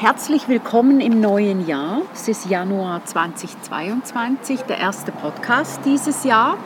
[0.00, 2.02] Herzlich willkommen im neuen Jahr.
[2.14, 6.56] Es ist Januar 2022, der erste Podcast dieses Jahr.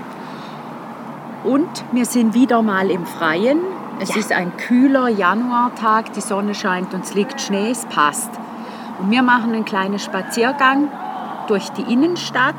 [1.42, 3.60] Und wir sind wieder mal im Freien.
[4.00, 4.16] Es Ja.
[4.16, 8.30] ist ein kühler Januartag, die Sonne scheint und es liegt Schnee, es passt.
[9.00, 10.88] Und wir machen einen kleinen Spaziergang
[11.48, 12.54] durch die Innenstadt.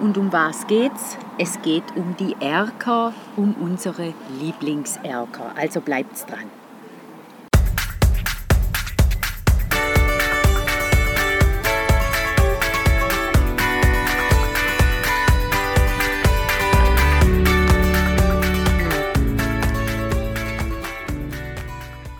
[0.00, 1.18] Und um was geht's?
[1.36, 5.52] Es geht um die Erker, um unsere Lieblingserker.
[5.60, 6.50] Also bleibt's dran.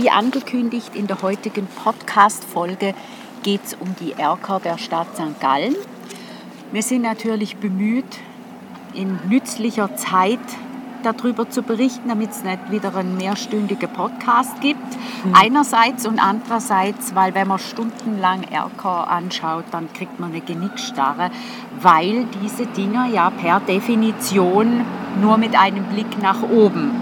[0.00, 2.94] Wie angekündigt in der heutigen Podcast-Folge
[3.42, 5.40] geht es um die Erker der Stadt St.
[5.40, 5.74] Gallen.
[6.70, 8.20] Wir sind natürlich bemüht,
[8.94, 10.38] in nützlicher Zeit
[11.02, 14.86] darüber zu berichten, damit es nicht wieder einen mehrstündigen Podcast gibt.
[15.32, 21.32] Einerseits und andererseits, weil wenn man stundenlang Erker anschaut, dann kriegt man eine Genickstarre,
[21.80, 24.84] weil diese Dinger ja per Definition
[25.20, 26.92] nur mit einem Blick nach oben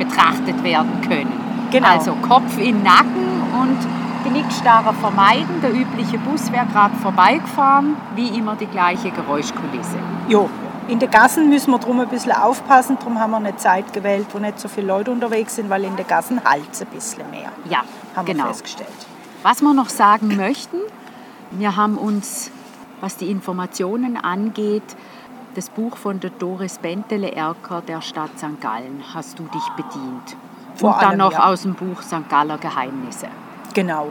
[0.00, 1.43] betrachtet werden können.
[1.74, 1.88] Genau.
[1.88, 3.78] Also Kopf in Nacken und
[4.22, 5.60] Genickstarre vermeiden.
[5.60, 9.98] Der übliche Bus wäre gerade vorbeigefahren, wie immer die gleiche Geräuschkulisse.
[10.28, 10.48] Jo,
[10.86, 12.96] in den Gassen müssen wir drum ein bisschen aufpassen.
[13.00, 15.96] Darum haben wir eine Zeit gewählt, wo nicht so viele Leute unterwegs sind, weil in
[15.96, 17.50] den Gassen halt es ein bisschen mehr.
[17.68, 17.82] Ja,
[18.14, 18.44] Haben genau.
[18.44, 18.88] wir festgestellt.
[19.42, 20.76] Was wir noch sagen möchten,
[21.50, 22.52] wir haben uns,
[23.00, 24.94] was die Informationen angeht,
[25.56, 28.60] das Buch von der Doris Bentele-Erker der Stadt St.
[28.60, 30.36] Gallen hast du dich bedient.
[30.76, 31.46] Vor und dann allem, noch ja.
[31.46, 32.28] aus dem Buch St.
[32.28, 33.28] Galler Geheimnisse.
[33.74, 34.10] Genau.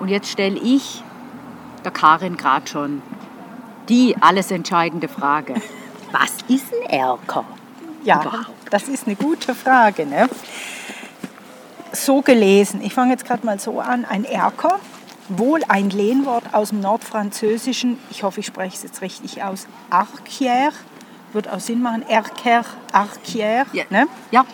[0.00, 1.02] Und jetzt stelle ich
[1.84, 3.02] der Karin gerade schon
[3.88, 5.54] die alles entscheidende Frage.
[6.12, 7.44] Was ist ein Erker?
[8.04, 8.50] Ja, Überhaupt.
[8.70, 10.06] das ist eine gute Frage.
[10.06, 10.28] Ne?
[11.92, 14.78] So gelesen, ich fange jetzt gerade mal so an, ein Erker,
[15.28, 20.72] wohl ein Lehnwort aus dem Nordfranzösischen, ich hoffe, ich spreche es jetzt richtig aus, Arquière,
[21.34, 23.66] wird auch Sinn machen, Erker, Arquière.
[23.72, 23.84] Ja.
[23.90, 24.06] Ne?
[24.30, 24.44] Ja,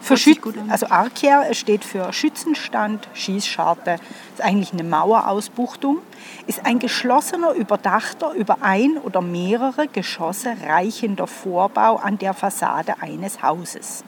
[0.00, 3.96] Für Schüt also Arquier es steht für Schützenstand, Schießscharte.
[4.34, 5.98] ist eigentlich eine Mauerausbuchtung.
[6.46, 13.42] Ist ein geschlossener, überdachter, über ein oder mehrere Geschosse reichender Vorbau an der Fassade eines
[13.42, 14.04] Hauses.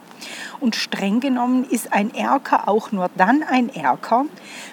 [0.60, 4.24] Und streng genommen ist ein Erker auch nur dann ein Erker,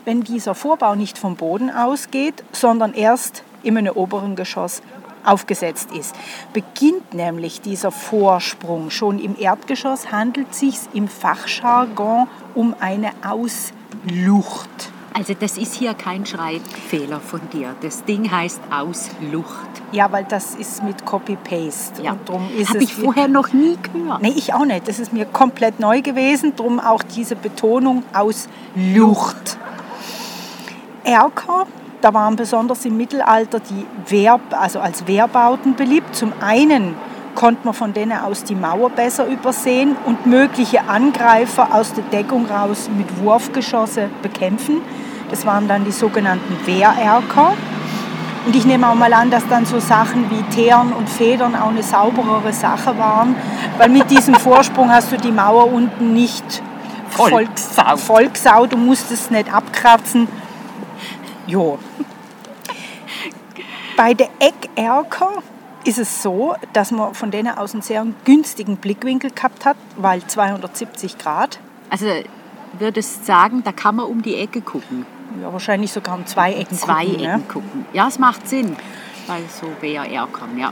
[0.06, 4.81] wenn dieser Vorbau nicht vom Boden ausgeht, sondern erst in einem oberen Geschoss
[5.26, 6.16] aufgesetzt ist.
[6.54, 14.92] Beginnt nämlich dieser Vorsprung schon im Erdgeschoss, handelt sich im Fachjargon um eine Auslucht.
[15.14, 17.76] Also das ist hier kein Schreibfehler von dir.
[17.81, 19.68] Das Ding heißt Auslucht.
[19.92, 22.02] Ja, weil das ist mit Copy-Paste.
[22.02, 22.16] Ja.
[22.70, 24.22] Habe ich vorher noch nie gehört.
[24.22, 24.88] Nee, ich auch nicht.
[24.88, 26.56] Das ist mir komplett neu gewesen.
[26.56, 29.58] Drum auch diese Betonung aus Lucht.
[31.04, 31.68] Erker,
[32.01, 36.16] da waren besonders im Mittelalter die Wehr, also als Wehrbauten beliebt.
[36.16, 36.95] Zum einen
[37.35, 42.45] konnte man von denen aus die Mauer besser übersehen und mögliche Angreifer aus der Deckung
[42.47, 44.81] raus mit Wurfgeschosse bekämpfen.
[45.29, 47.53] Das waren dann die sogenannten Wehrerker.
[48.45, 51.69] Und ich nehme auch mal an, dass dann so Sachen wie Teeren und Federn auch
[51.69, 53.35] eine sauberere Sache waren,
[53.78, 56.63] weil mit diesem Vorsprung hast du die Mauer unten nicht
[57.12, 58.00] Vollgesaut.
[58.00, 60.28] vollgesaut, du musstest es nicht abkratzen.
[61.51, 61.78] Jo.
[63.97, 65.44] Bei der Eckerker
[65.84, 70.25] ist es so, dass man von denen aus einen sehr günstigen Blickwinkel gehabt hat, weil
[70.25, 72.06] 270 Grad, Also
[72.79, 75.06] würdest sagen, da kann man um die Ecke gucken.
[75.41, 77.44] ja, wahrscheinlich sogar um zwei Ecken Zwei gucken, Ecken ne?
[77.51, 77.86] gucken.
[77.94, 78.77] Ja, es macht Sinn.
[79.27, 80.71] Weil so WR kommen, ja.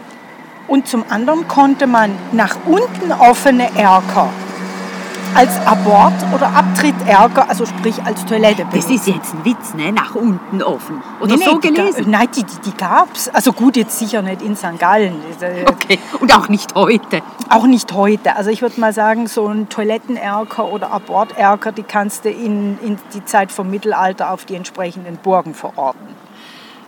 [0.67, 4.29] Und zum anderen konnte man nach unten offene Erker
[5.35, 8.95] als Abort- oder Abtritterker, also sprich als Toilette Das benutzen.
[8.95, 9.91] ist jetzt ein Witz, ne?
[9.91, 11.01] Nach unten offen.
[11.21, 12.05] Oder Nee, nee, so die ga- gelesen?
[12.09, 13.29] Nein, die, die, die gab es.
[13.29, 14.77] Also gut, jetzt sicher nicht in St.
[14.79, 15.15] Gallen.
[15.41, 15.99] Äh, Okay.
[16.19, 17.21] Und auch nicht heute.
[17.49, 18.35] Auch nicht heute.
[18.35, 22.97] Also ich würde mal sagen, so ein Toilettenerker oder Aborterker, die kannst du in, in
[23.13, 26.07] die Zeit vom Mittelalter auf die entsprechenden Burgen verorten.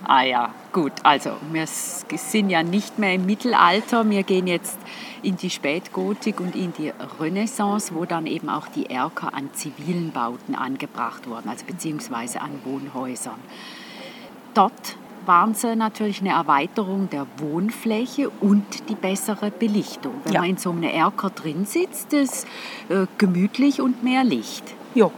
[0.07, 0.91] Ah ja, gut.
[1.03, 4.07] Also wir sind ja nicht mehr im Mittelalter.
[4.09, 4.77] Wir gehen jetzt
[5.23, 10.11] in die Spätgotik und in die Renaissance, wo dann eben auch die Erker an zivilen
[10.11, 13.39] Bauten angebracht wurden, also beziehungsweise an Wohnhäusern.
[14.53, 20.13] Dort waren sie natürlich eine Erweiterung der Wohnfläche und die bessere Belichtung.
[20.23, 20.41] Wenn Ja.
[20.41, 22.47] man in so einem Erker drin sitzt, ist
[22.89, 24.63] äh, gemütlich und mehr Licht.
[24.95, 25.11] Jo,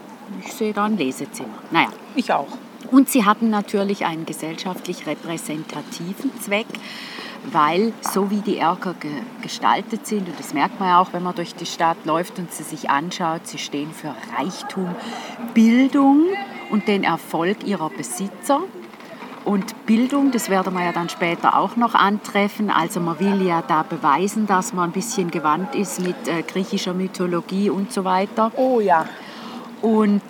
[0.45, 1.53] Ich sehe da ein Lesezimmer.
[1.71, 1.89] Naja.
[2.15, 2.47] ich auch.
[2.91, 6.67] Und sie hatten natürlich einen gesellschaftlich repräsentativen Zweck,
[7.51, 9.11] weil so wie die Erker ge
[9.41, 12.51] gestaltet sind, und das merkt man ja auch, wenn man durch die Stadt läuft und
[12.51, 14.95] sie sich anschaut, sie stehen für Reichtum,
[15.53, 16.21] Bildung
[16.71, 18.61] und den Erfolg ihrer Besitzer.
[19.45, 22.69] Und Bildung, das werden wir ja dann später auch noch antreffen.
[22.69, 26.93] Also man will ja da beweisen, dass man ein bisschen gewandt ist mit äh, griechischer
[26.93, 28.51] Mythologie und so weiter.
[28.55, 29.05] Oh ja.
[29.81, 30.21] Und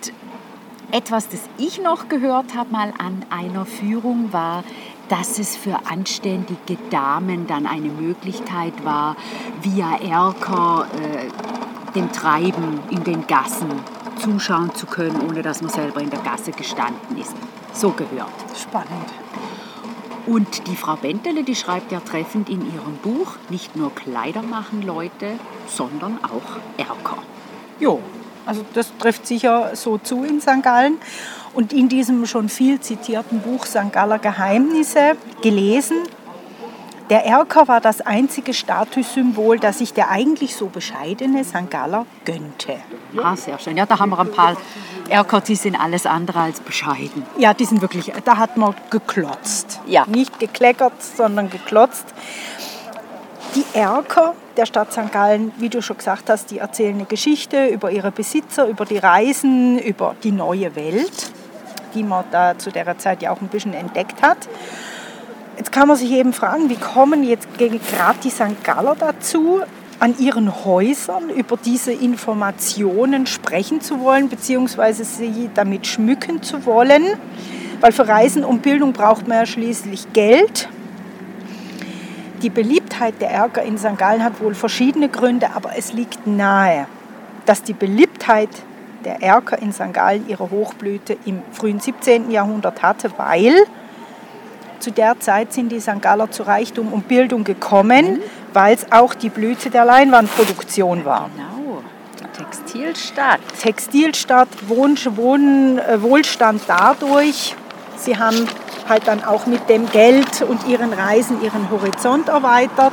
[0.90, 4.64] etwas, das ich noch gehört habe mal an einer Führung, war,
[5.08, 9.16] dass es für anständige Damen dann eine Möglichkeit war,
[9.62, 13.70] via Erker äh, dem Treiben in den Gassen
[14.18, 17.34] zuschauen zu können, ohne dass man selber in der Gasse gestanden ist.
[17.72, 18.32] So gehört.
[18.56, 19.12] Spannend.
[20.26, 24.80] Und die Frau Bentele, die schreibt ja treffend in ihrem Buch, nicht nur Kleider machen
[24.82, 25.32] Leute,
[25.66, 27.18] sondern auch Erker.
[27.78, 28.00] Jo,
[28.46, 30.62] also das trifft sicher so zu in St.
[30.62, 30.98] Gallen.
[31.54, 33.92] Und in diesem schon viel zitierten Buch St.
[33.92, 35.98] Galler Geheimnisse gelesen,
[37.10, 41.70] der Erker war das einzige Statussymbol, das sich der eigentlich so bescheidene St.
[41.70, 42.76] Galler gönnte.
[43.22, 43.76] Ah, sehr schön.
[43.76, 44.56] Ja, da haben wir ein paar
[45.10, 47.24] Erker, die sind alles andere als bescheiden.
[47.36, 49.80] Ja, die sind wirklich, da hat man geklotzt.
[49.86, 50.06] Ja.
[50.06, 52.06] Nicht gekleckert, sondern geklotzt.
[53.54, 55.12] Die Erker der Stadt St.
[55.12, 58.98] Gallen, wie du schon gesagt hast, die erzählen eine Geschichte über ihre Besitzer, über die
[58.98, 61.32] Reisen, über die neue Welt,
[61.94, 64.38] die man da zu der Zeit ja auch ein bisschen entdeckt hat.
[65.56, 68.64] Jetzt kann man sich eben fragen, wie kommen jetzt gerade die St.
[68.64, 69.60] Galler dazu,
[70.00, 77.02] an ihren Häusern über diese Informationen sprechen zu wollen, beziehungsweise sie damit schmücken zu wollen.
[77.80, 80.68] Weil für Reisen und Bildung braucht man ja schließlich Geld.
[82.42, 83.96] Die Beliebtheit der Erker in St.
[83.96, 86.86] Gallen hat wohl verschiedene Gründe, aber es liegt nahe,
[87.46, 88.50] dass die Beliebtheit
[89.04, 89.92] der Erker in St.
[89.92, 92.30] Gallen ihre Hochblüte im frühen 17.
[92.30, 93.54] Jahrhundert hatte, weil
[94.80, 96.02] zu der Zeit sind die St.
[96.02, 98.20] Galler zu Reichtum und Bildung gekommen,
[98.52, 101.30] weil es auch die Blüte der Leinwandproduktion war.
[101.34, 101.82] Genau,
[102.20, 103.40] die Textilstadt.
[103.60, 107.56] Textilstadt, Wohn, Wohn, äh, Wohlstand dadurch.
[107.96, 108.46] Sie haben
[108.88, 112.92] halt dann auch mit dem Geld und ihren Reisen ihren Horizont erweitert.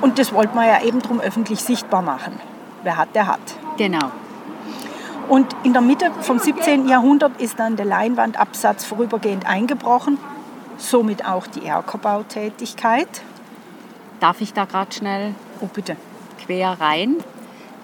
[0.00, 2.38] Und das wollte man ja eben drum öffentlich sichtbar machen.
[2.82, 3.40] Wer hat, der hat.
[3.76, 4.10] Genau.
[5.30, 6.88] Und in der Mitte vom 17.
[6.88, 10.18] Jahrhundert ist dann der Leinwandabsatz vorübergehend eingebrochen,
[10.76, 13.08] somit auch die Erkerbautätigkeit.
[14.18, 15.96] Darf ich da gerade schnell Oh bitte.
[16.44, 17.16] quer rein?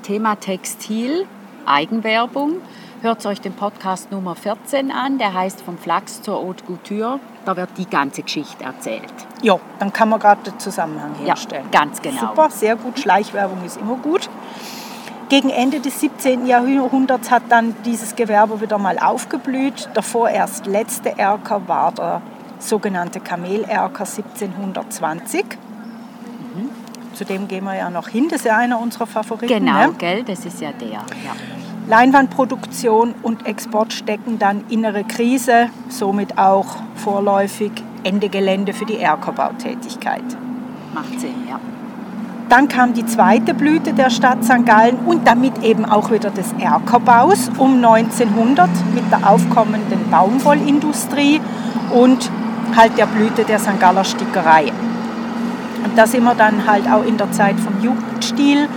[0.03, 1.25] Thema Textil,
[1.67, 2.55] Eigenwerbung.
[3.03, 7.21] Hört euch den Podcast Nummer 14 an, der heißt Vom Flachs zur Haute Couture.
[7.45, 9.13] Da wird die ganze Geschichte erzählt.
[9.43, 11.67] Ja, dann kann man gerade den Zusammenhang Ja, herstellen.
[11.71, 12.21] ganz genau.
[12.21, 12.99] Super, sehr gut.
[12.99, 14.29] Schleichwerbung ist immer gut.
[15.29, 16.47] Gegen Ende des 17.
[16.47, 19.89] Jahrhunderts hat dann dieses Gewerbe wieder mal aufgeblüht.
[19.97, 22.23] Der vorerst letzte Erker war der
[22.61, 25.45] sogenannte Kamelerker 1720.
[27.13, 28.29] Zu dem gehen wir ja noch hin.
[28.29, 29.53] Das ist ja einer unserer Favoriten.
[29.53, 29.95] Genau, Ne?
[29.99, 30.23] gell?
[30.23, 30.89] Das ist ja der.
[30.91, 31.03] Ja.
[31.89, 37.73] Leinwandproduktion und Export stecken dann innere Krise, somit auch vorläufig
[38.05, 40.25] Ende Gelände für die Erkerbautätigkeit.
[40.95, 41.59] Macht Sinn, ja.
[42.49, 44.65] Dann kam die zweite Blüte der Stadt St.
[44.65, 51.41] Gallen und damit eben auch wieder des Erkerbaus um 1900 mit der aufkommenden Baumwollindustrie
[51.93, 52.31] und
[52.77, 53.81] halt der Blüte der St.
[53.81, 54.67] Galler Stickerei.
[55.85, 58.69] Und da sind wir dann halt auch in der Zeit vom Jugendstil.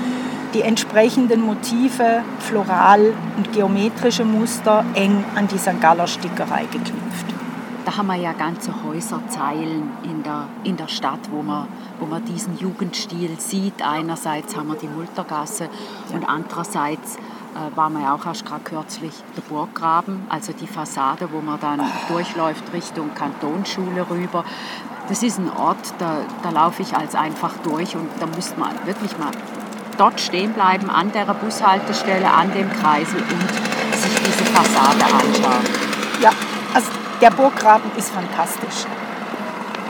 [0.55, 5.79] Die entsprechenden Motive, floral und geometrische Muster eng an die St.
[5.79, 7.38] Galler Stickerei geknüpft.
[7.89, 11.67] Da haben wir ja ganze Häuserzeilen in der, in der Stadt, wo man,
[11.99, 13.81] wo man diesen Jugendstil sieht.
[13.81, 15.69] Einerseits haben wir die Multergasse
[16.13, 21.29] und andererseits äh, waren wir ja auch erst gerade kürzlich der Burggraben, also die Fassade,
[21.31, 24.45] wo man dann durchläuft Richtung Kantonsschule rüber.
[25.07, 28.69] Das ist ein Ort, da, da laufe ich als einfach durch und da müsste man
[28.85, 29.31] wirklich mal
[29.97, 35.65] dort stehen bleiben, an der Bushaltestelle, an dem Kreisel und sich diese Fassade anschauen.
[36.21, 36.29] Ja,
[36.75, 38.85] also der Burggraben ist fantastisch.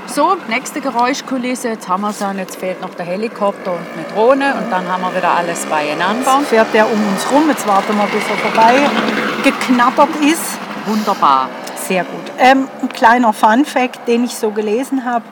[0.08, 1.70] So, nächste Geräuschkulisse.
[1.70, 2.20] Jetzt haben wir es.
[2.20, 6.38] Jetzt fehlt noch der Helikopter und eine Drohne und dann haben wir wieder alles beieinander.
[6.40, 7.48] Jetzt fährt der um uns rum.
[7.48, 8.90] Jetzt warten wir, bis er vorbei
[9.44, 10.58] geknattert ist.
[10.88, 11.50] Wunderbar.
[11.76, 12.32] Sehr gut.
[12.40, 15.24] Ähm, ein kleiner Fun-Fact, den ich so gelesen habe.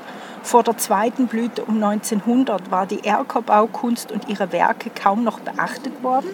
[0.47, 6.01] Vor der zweiten Blüte um 1900 war die Erkerbaukunst und ihre Werke kaum noch beachtet
[6.01, 6.29] worden,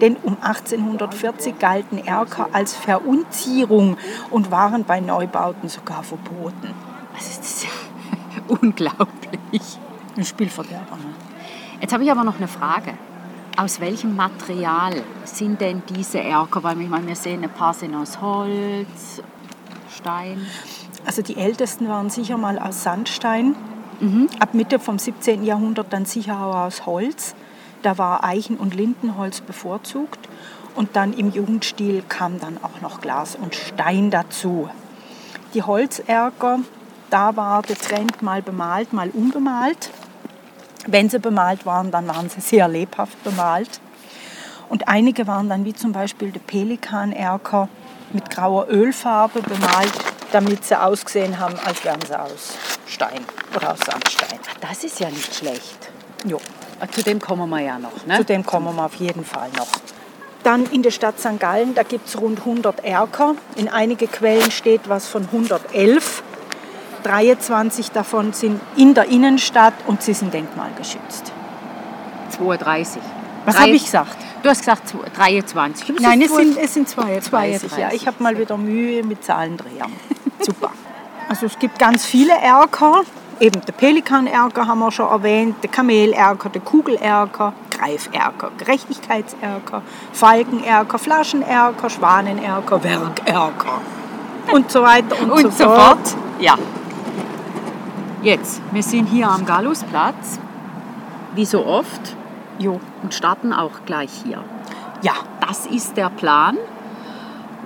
[0.00, 3.96] denn um 1840 galten Erker als Verunzierung
[4.30, 6.74] und waren bei Neubauten sogar verboten.
[7.12, 7.70] Das ist ja
[8.46, 9.80] unglaublich.
[10.16, 10.94] Ein Spielverderber.
[10.94, 11.14] Ne?
[11.80, 12.92] Jetzt habe ich aber noch eine Frage.
[13.56, 16.62] Aus welchem Material sind denn diese Erker?
[16.62, 19.20] Weil ich meine, wir sehen, ein paar sind aus Holz,
[19.92, 20.46] Stein.
[21.06, 23.54] Also die ältesten waren sicher mal aus Sandstein.
[24.40, 25.44] Ab Mitte vom 17.
[25.44, 27.34] Jahrhundert dann sicher auch aus Holz.
[27.82, 30.28] Da war Eichen- und Lindenholz bevorzugt.
[30.74, 34.68] Und dann im Jugendstil kam dann auch noch Glas und Stein dazu.
[35.54, 36.58] Die Holzerker,
[37.08, 39.90] da war der Trend mal bemalt, mal unbemalt.
[40.86, 43.80] Wenn sie bemalt waren, dann waren sie sehr lebhaft bemalt.
[44.68, 47.68] Und einige waren dann wie zum Beispiel der Pelikanerker
[48.12, 49.92] mit grauer Ölfarbe bemalt,
[50.32, 52.56] damit sie ausgesehen haben, als wären sie aus
[52.86, 54.38] Stein oder aus Sandstein.
[54.60, 55.90] Das ist ja nicht schlecht.
[56.24, 56.40] Jo,
[56.90, 58.04] Zu dem kommen wir ja noch.
[58.06, 58.18] Ne?
[58.18, 59.68] zu dem kommen wir auf jeden Fall noch.
[60.42, 61.40] Dann in der Stadt St.
[61.40, 63.34] Gallen, da gibt es rund 100 Erker.
[63.56, 66.22] In einigen Quellen steht was von 111.
[67.02, 71.32] 23 davon sind in der Innenstadt und sie sind denkmalgeschützt.
[72.36, 73.00] 32.
[73.44, 74.16] Was habe ich gesagt?
[74.46, 75.98] Du hast gesagt zwei- 23.
[75.98, 77.30] Nein, es sind, es sind 32.
[77.30, 79.90] 32, Ja, ich habe mal wieder Mühe mit Zahlendrehern.
[80.38, 80.70] Super.
[81.28, 83.02] Also es gibt ganz viele Erker.
[83.40, 91.90] Eben der Pelikanerker haben wir schon erwähnt, der Kamelerker, der Kugelerker, Greiferker, Gerechtigkeitserker, Falkenerker, Flaschenerker,
[91.90, 93.80] Schwanenerker, Werkerker
[94.52, 96.16] und so weiter und, Und so fort.
[96.38, 96.54] Ja.
[98.22, 100.38] Jetzt, wir sind hier am Gallusplatz,
[101.34, 102.15] wie so oft,
[102.58, 102.80] Jo.
[103.02, 104.42] und starten auch gleich hier.
[105.02, 105.12] Ja,
[105.46, 106.56] Das ist der Plan,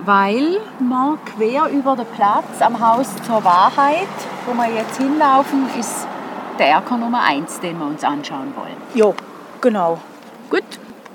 [0.05, 4.07] weil man quer über den Platz am Haus zur Wahrheit,
[4.45, 6.05] wo wir jetzt hinlaufen, ist
[6.59, 8.75] der Erker Nummer 1, den wir uns anschauen wollen.
[8.93, 9.15] jo,
[9.61, 9.99] genau.
[10.51, 10.63] Gut,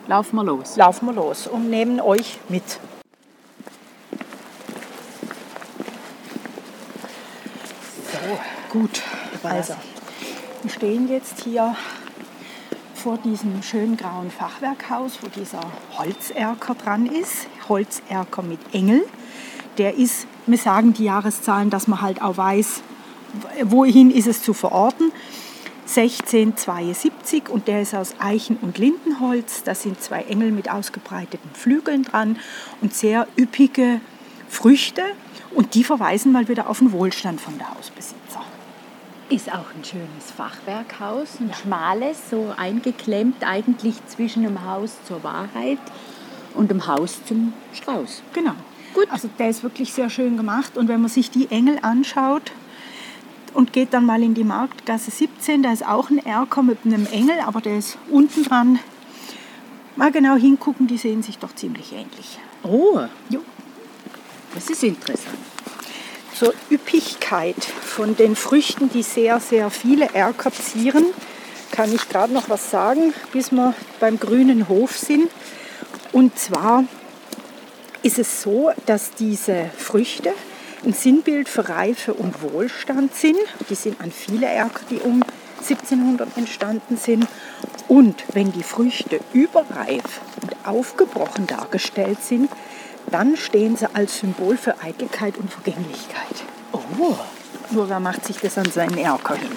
[0.08, 0.76] laufen wir los.
[0.76, 2.80] Laufen wir los und nehmen euch mit.
[8.10, 9.02] So, gut.
[9.42, 9.74] Also,
[10.62, 11.76] wir stehen jetzt hier
[12.96, 15.60] vor diesem schönen grauen Fachwerkhaus, wo dieser
[15.98, 17.46] Holzerker dran ist.
[17.68, 19.04] Holzerker mit Engel.
[19.78, 22.80] Der ist, wir sagen die Jahreszahlen, dass man halt auch weiß,
[23.62, 25.12] wohin ist es zu verorten.
[25.86, 29.62] 1672 und der ist aus Eichen- und Lindenholz.
[29.62, 32.38] Da sind zwei Engel mit ausgebreiteten Flügeln dran
[32.80, 34.00] und sehr üppige
[34.48, 35.02] Früchte.
[35.54, 38.25] Und die verweisen mal wieder auf den Wohlstand von der Hausbesitzer.
[39.28, 45.78] Ist auch ein schönes Fachwerkhaus, ein schmales, so eingeklemmt eigentlich zwischen dem Haus zur Wahrheit
[46.54, 48.22] und dem Haus zum Strauß.
[48.32, 48.52] Genau.
[48.94, 49.08] Gut.
[49.10, 50.76] Also der ist wirklich sehr schön gemacht.
[50.76, 52.52] Und wenn man sich die Engel anschaut
[53.52, 57.06] und geht dann mal in die Marktgasse 17, da ist auch ein Erker mit einem
[57.06, 58.78] Engel, aber der ist unten dran.
[59.96, 62.38] Mal genau hingucken, die sehen sich doch ziemlich ähnlich.
[62.62, 63.40] Oh, Jo.
[64.54, 65.36] das ist interessant.
[66.38, 71.06] Zur Üppigkeit von den Früchten, die sehr, sehr viele Erker zieren,
[71.70, 75.30] kann ich gerade noch was sagen, bis wir beim grünen Hof sind.
[76.12, 76.84] Und zwar
[78.02, 80.32] ist es so, dass diese Früchte
[80.84, 83.38] ein Sinnbild für Reife und Wohlstand sind.
[83.70, 85.22] Die sind an viele Erker, die um
[85.60, 87.26] 1700 entstanden sind.
[87.88, 92.50] Und wenn die Früchte überreif und aufgebrochen dargestellt sind,
[93.10, 96.44] dann stehen sie als Symbol für Eitelkeit und Vergänglichkeit.
[96.72, 97.14] Oh,
[97.70, 99.50] Nur wer macht sich das an seinen Erker hin?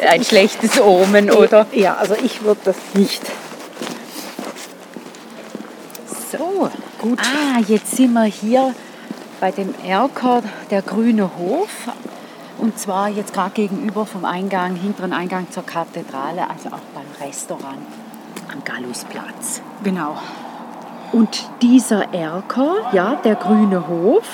[0.08, 1.66] ein schlechtes Omen, oder?
[1.72, 3.22] Ja, also ich würde das nicht.
[6.32, 7.18] So, gut.
[7.20, 8.74] Ah, jetzt sind wir hier
[9.40, 11.70] bei dem Erker, der Grüne Hof.
[12.58, 17.78] Und zwar jetzt gerade gegenüber vom Eingang, hinteren Eingang zur Kathedrale, also auch beim Restaurant
[18.52, 19.62] am Gallusplatz.
[19.82, 20.18] Genau.
[21.12, 24.24] Und dieser Erker, ja, der Grüne Hof,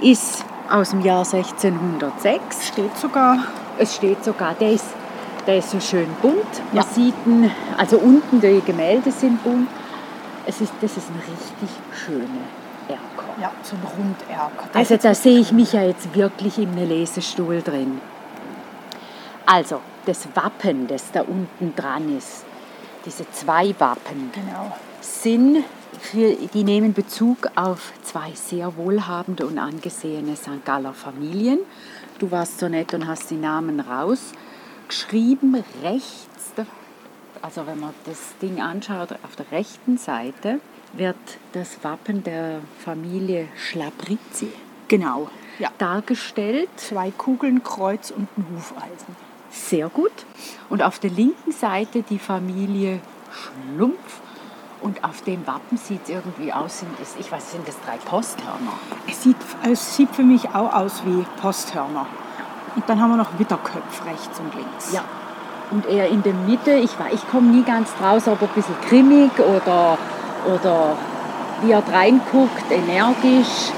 [0.00, 2.68] ist aus dem Jahr 1606.
[2.68, 3.38] Steht sogar.
[3.78, 4.86] Es steht sogar, der ist,
[5.46, 6.34] der ist so schön bunt.
[6.72, 6.82] Man Ja.
[6.82, 9.68] sieht ihn, also unten die Gemälde sind bunt.
[10.46, 11.68] Es ist, das ist ein richtig
[12.04, 12.24] schöner
[12.88, 13.28] Erker.
[13.40, 14.68] Ja, so ein Runderker.
[14.72, 18.00] Der Also da sehe ich mich ja jetzt wirklich in einem Lesestuhl drin.
[19.46, 22.44] Also das Wappen, das da unten dran ist,
[23.04, 24.72] diese zwei Wappen, Genau.
[25.00, 25.64] sind
[26.00, 30.64] für, die nehmen Bezug auf zwei sehr wohlhabende und angesehene St.
[30.64, 31.58] Galler Familien.
[32.18, 35.62] Du warst so nett und hast die Namen rausgeschrieben.
[35.82, 36.52] Rechts,
[37.42, 40.60] also wenn man das Ding anschaut, auf der rechten Seite
[40.94, 41.16] wird
[41.52, 44.50] das Wappen der Familie Schlabrizzi
[44.88, 45.28] Genau.
[45.58, 45.70] Ja.
[45.78, 46.68] dargestellt.
[46.76, 49.16] Zwei Kugeln, Kreuz und ein Hufeisen.
[49.50, 50.12] Sehr gut.
[50.68, 54.20] Und auf der linken Seite die Familie Schlumpf.
[54.80, 57.96] Und auf dem Wappen sieht es irgendwie aus, sind das, ich weiß, sind das drei
[57.96, 58.72] Posthörner?
[59.08, 59.36] Es sieht,
[59.68, 62.06] es sieht für mich auch aus wie Posthörner.
[62.76, 64.92] Und dann haben wir noch Witterköpf rechts und links.
[64.92, 65.02] Ja.
[65.70, 68.76] Und er in der Mitte, ich, ich komme nie ganz draus, ob er ein bisschen
[68.88, 69.98] grimmig oder,
[70.46, 70.96] oder
[71.62, 73.72] wie er reinguckt, energisch.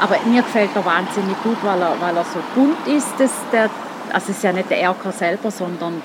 [0.00, 3.08] Aber mir gefällt er wahnsinnig gut, weil er, weil er so bunt ist.
[3.18, 3.70] Das, der,
[4.12, 6.02] also es ist ja nicht der Erker selber, sondern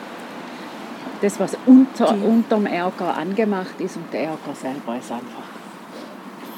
[1.23, 5.47] das, was unter, unterm Erker angemacht ist und der Erker selber ist einfach.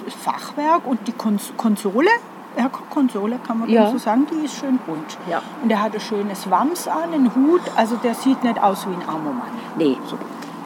[0.03, 2.09] Das Fachwerk und die Kons Konsole,
[2.55, 3.91] Erker-Konsole kann man Ja.
[3.91, 5.17] so sagen, die ist schön bunt.
[5.29, 5.41] Ja.
[5.61, 8.93] Und er hat ein schönes Wams an, einen Hut, also der sieht nicht aus wie
[8.93, 9.49] ein armer Mann.
[9.77, 9.97] Nee.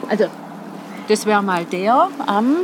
[0.08, 0.26] Also,
[1.08, 2.56] das wäre mal der am,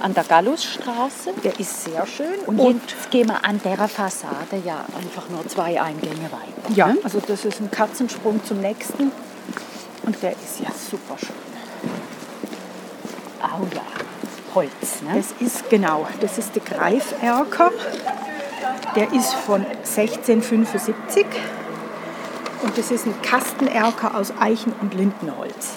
[0.00, 1.34] an der Gallusstraße.
[1.44, 2.26] Der ist sehr schön.
[2.46, 6.74] Und, jetzt gehen wir an der Fassade ja einfach nur zwei Eingänge weiter.
[6.74, 6.98] ja, ne?
[7.02, 9.10] also das ist ein Katzensprung zum nächsten.
[10.06, 11.34] Und der ist ja super schön.
[13.42, 13.82] Oh ja,
[14.54, 15.02] Holz.
[15.02, 15.16] Ne?
[15.16, 17.72] Das ist genau, das ist der Greiferker.
[18.94, 21.26] Der ist von 1675
[22.62, 25.74] und das ist ein Kastenerker aus Eichen- und Lindenholz.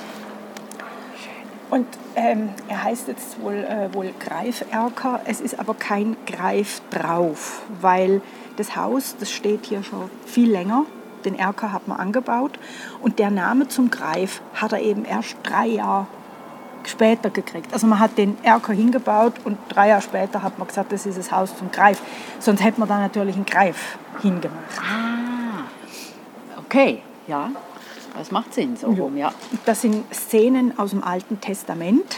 [1.70, 7.62] Und ähm, er heißt jetzt wohl, äh, wohl Greiferker, es ist aber kein Greif drauf,
[7.82, 8.22] weil
[8.56, 10.86] das Haus, das steht hier schon viel länger.
[11.26, 12.60] Den Erker hat man angebaut
[13.02, 16.08] und der Name zum Greif hat er eben erst drei Jahre
[16.86, 17.74] später gekriegt.
[17.74, 21.18] Also man hat den Erker hingebaut und drei Jahre später hat man gesagt, das ist
[21.18, 22.02] das Haus zum Greif.
[22.40, 24.80] Sonst hätte man da natürlich einen Greif hingemacht.
[24.80, 25.66] Ah,
[26.58, 27.52] okay, ja.
[28.18, 29.32] Das macht Sinn so rum, ja.
[29.66, 32.18] Das sind Szenen aus dem Alten Testament,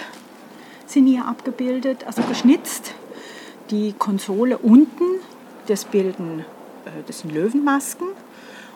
[0.86, 2.96] sind hier abgebildet, also geschnitzt.
[3.70, 5.04] Die Konsole unten,
[5.68, 6.46] das bilden,
[6.86, 8.08] äh, das sind Löwenmasken.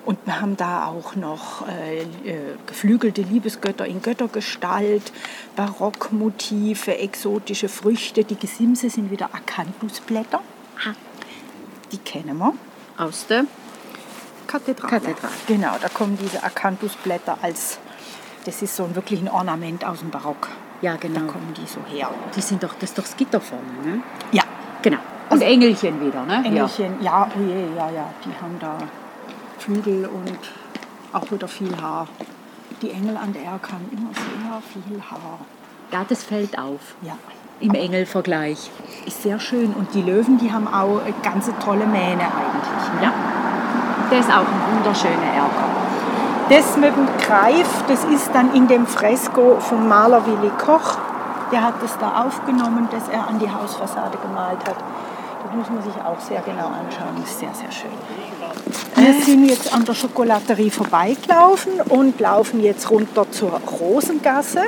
[0.06, 5.12] Und wir haben da auch noch äh, äh, geflügelte Liebesgötter in Göttergestalt,
[5.56, 8.24] Barockmotive, exotische Früchte.
[8.24, 10.42] Die Gesimse sind wieder Akanthusblätter.
[11.92, 12.54] Die kennen wir.
[12.98, 13.46] Aus der
[14.48, 14.92] Kathedrale.
[14.92, 15.34] Kathedrale.
[15.48, 17.80] Genau, da kommen diese Akanthusblätter als,
[18.46, 20.50] das ist so ein wirklich ein Ornament aus dem Barock.
[20.82, 21.22] Ja, Da genau.
[21.32, 22.12] kommen die so her.
[22.36, 24.04] Die sind doch, das ist doch das Gitter vorne, ne?
[24.32, 24.44] Ja,
[24.86, 25.00] Genau.
[25.32, 26.44] Und Engelchen wieder, ne?
[26.46, 28.78] Engelchen, ja, oh je, ja, ja, die haben da
[29.66, 30.40] Flügel und
[31.12, 32.08] auch wieder viel Haar.
[32.84, 35.40] Die Engel an der Erk haben immer sehr viel Haar.
[35.92, 36.06] Ja.
[36.08, 36.94] das fällt auf.
[37.02, 37.18] Ja,
[37.62, 38.70] Im Engelvergleich.
[39.08, 39.74] ist sehr schön.
[39.74, 43.02] Und die Löwen, die haben auch eine ganz tolle Mähne eigentlich.
[43.02, 43.12] Ja.
[44.12, 45.70] Der ist auch ein wunderschöner Erker.
[46.50, 51.00] Das mit dem Greif, das ist dann in dem Fresko vom Maler Willi Koch.
[51.52, 54.78] Der hat das da aufgenommen, das er an die Hausfassade gemalt hat.
[55.46, 57.22] Das muss man sich auch sehr genau anschauen.
[57.22, 57.92] Das ist sehr, sehr schön.
[58.96, 64.64] Wir sind jetzt an der Schokolaterie vorbeigelaufen und laufen jetzt runter zur Rosengasse.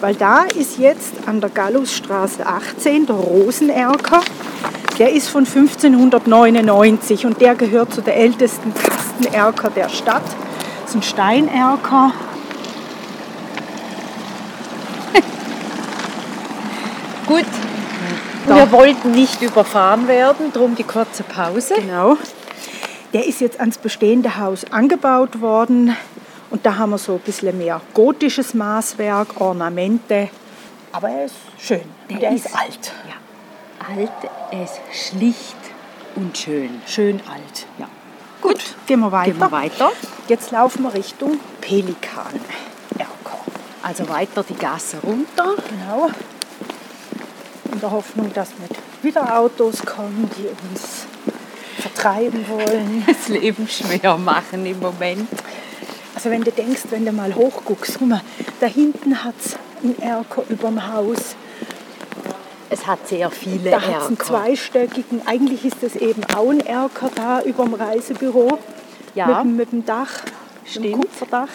[0.00, 4.22] Weil da ist jetzt an der Gallusstraße 18 der Rosenerker.
[4.98, 10.24] Der ist von 1599 und der gehört zu der ältesten Kastenerker der Stadt.
[10.24, 12.12] Das ist ein Steinerker.
[17.26, 17.65] Gut.
[18.46, 18.54] Da.
[18.56, 21.74] Wir wollten nicht überfahren werden, drum die kurze Pause.
[21.74, 22.16] Genau.
[23.12, 25.96] Der ist jetzt ans bestehende Haus angebaut worden.
[26.50, 30.28] Und da haben wir so ein bisschen mehr gotisches Maßwerk, Ornamente.
[30.92, 31.82] Aber er ist schön.
[32.08, 32.92] Der, der ist, alt.
[33.08, 33.94] Ja.
[33.96, 34.10] Alt,
[34.52, 35.56] er ist schlicht
[36.14, 36.80] und schön.
[36.86, 37.66] Schön alt.
[37.78, 37.88] Ja.
[38.40, 39.32] Gut, gehen wir weiter.
[39.32, 39.90] Gehen wir weiter.
[40.28, 42.40] Jetzt laufen wir Richtung Pelikan.
[42.96, 43.38] Erker.
[43.82, 45.54] Also weiter die Gasse runter.
[45.68, 46.10] Genau.
[47.76, 51.04] In der Hoffnung, dass nicht wieder Autos kommen, die uns
[51.78, 53.04] vertreiben wollen.
[53.06, 55.28] Das Leben schwer machen im Moment.
[56.14, 58.22] Also wenn du denkst, wenn du mal hochguckst, guck mal,
[58.60, 61.36] da hinten hat es einen Erker über dem Haus.
[62.70, 64.24] Es hat sehr viele Da hat es einen Erker.
[64.24, 68.58] zweistöckigen, eigentlich ist das eben auch ein Erker da über dem Reisebüro.
[69.14, 69.26] Ja.
[69.26, 70.08] Mit, dem- mit dem Dach,
[70.64, 71.02] mit dem Stimmt.
[71.02, 71.48] Kupferdach.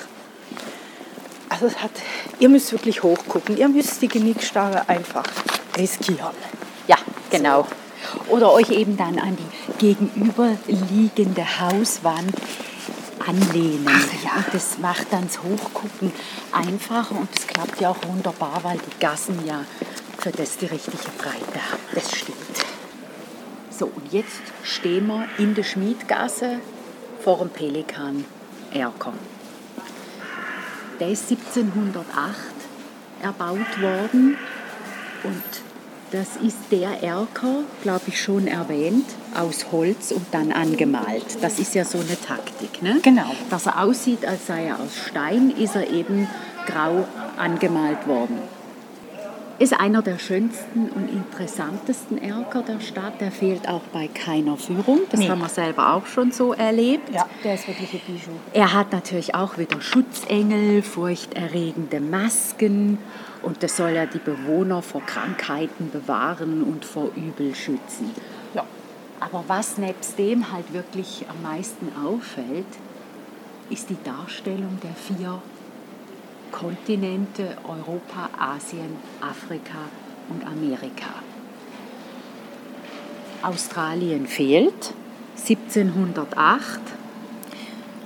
[1.52, 1.92] Also es hat,
[2.40, 3.58] ihr müsst wirklich hochgucken.
[3.58, 5.26] Ihr müsst die Genickstarre einfach
[5.78, 6.34] riskieren.
[6.88, 6.96] Ja,
[7.30, 7.68] genau.
[8.30, 12.32] Oder euch eben dann an die gegenüberliegende Hauswand
[13.28, 13.86] anlehnen.
[13.90, 14.32] Ach ja.
[14.38, 16.14] Und das macht dann das Hochgucken
[16.54, 19.66] einfacher und es klappt ja auch wunderbar, weil die Gassen ja
[20.20, 21.84] für das die richtige Breite haben.
[21.94, 22.38] Das stimmt.
[23.78, 26.60] So, und jetzt stehen wir in der Schmiedgasse
[27.22, 28.24] vor dem Pelikan
[28.74, 29.14] Erker.
[31.02, 32.06] Der ist 1708
[33.24, 34.38] erbaut worden
[35.24, 35.44] Und
[36.12, 41.42] das ist der Erker, glaube ich, schon erwähnt, aus Holz und dann angemalt.
[41.42, 42.84] Das ist ja so eine Taktik.
[42.84, 43.00] Ne?
[43.02, 43.32] Genau.
[43.50, 46.28] Dass er aussieht, als sei er aus Stein, ist er eben
[46.68, 48.38] grau angemalt worden.
[49.62, 53.22] Ist einer der schönsten und interessantesten Erker der Stadt.
[53.22, 55.02] Der fehlt auch bei keiner Führung.
[55.12, 55.30] Das Nee.
[55.30, 57.14] haben wir selber auch schon so erlebt.
[57.14, 58.32] Ja, der ist wirklich ein Bijou.
[58.54, 62.98] Er hat natürlich auch wieder Schutzengel, furchterregende Masken
[63.44, 68.10] und das soll ja die Bewohner vor Krankheiten bewahren und vor Übel schützen.
[68.56, 68.64] Ja.
[69.20, 72.66] Aber was nebst dem halt wirklich am meisten auffällt,
[73.70, 75.40] ist die Darstellung der vier
[76.52, 79.80] Kontinente Europa, Asien, Afrika
[80.30, 81.08] und Amerika.
[83.42, 84.94] Australien fehlt,
[85.38, 86.80] 1708.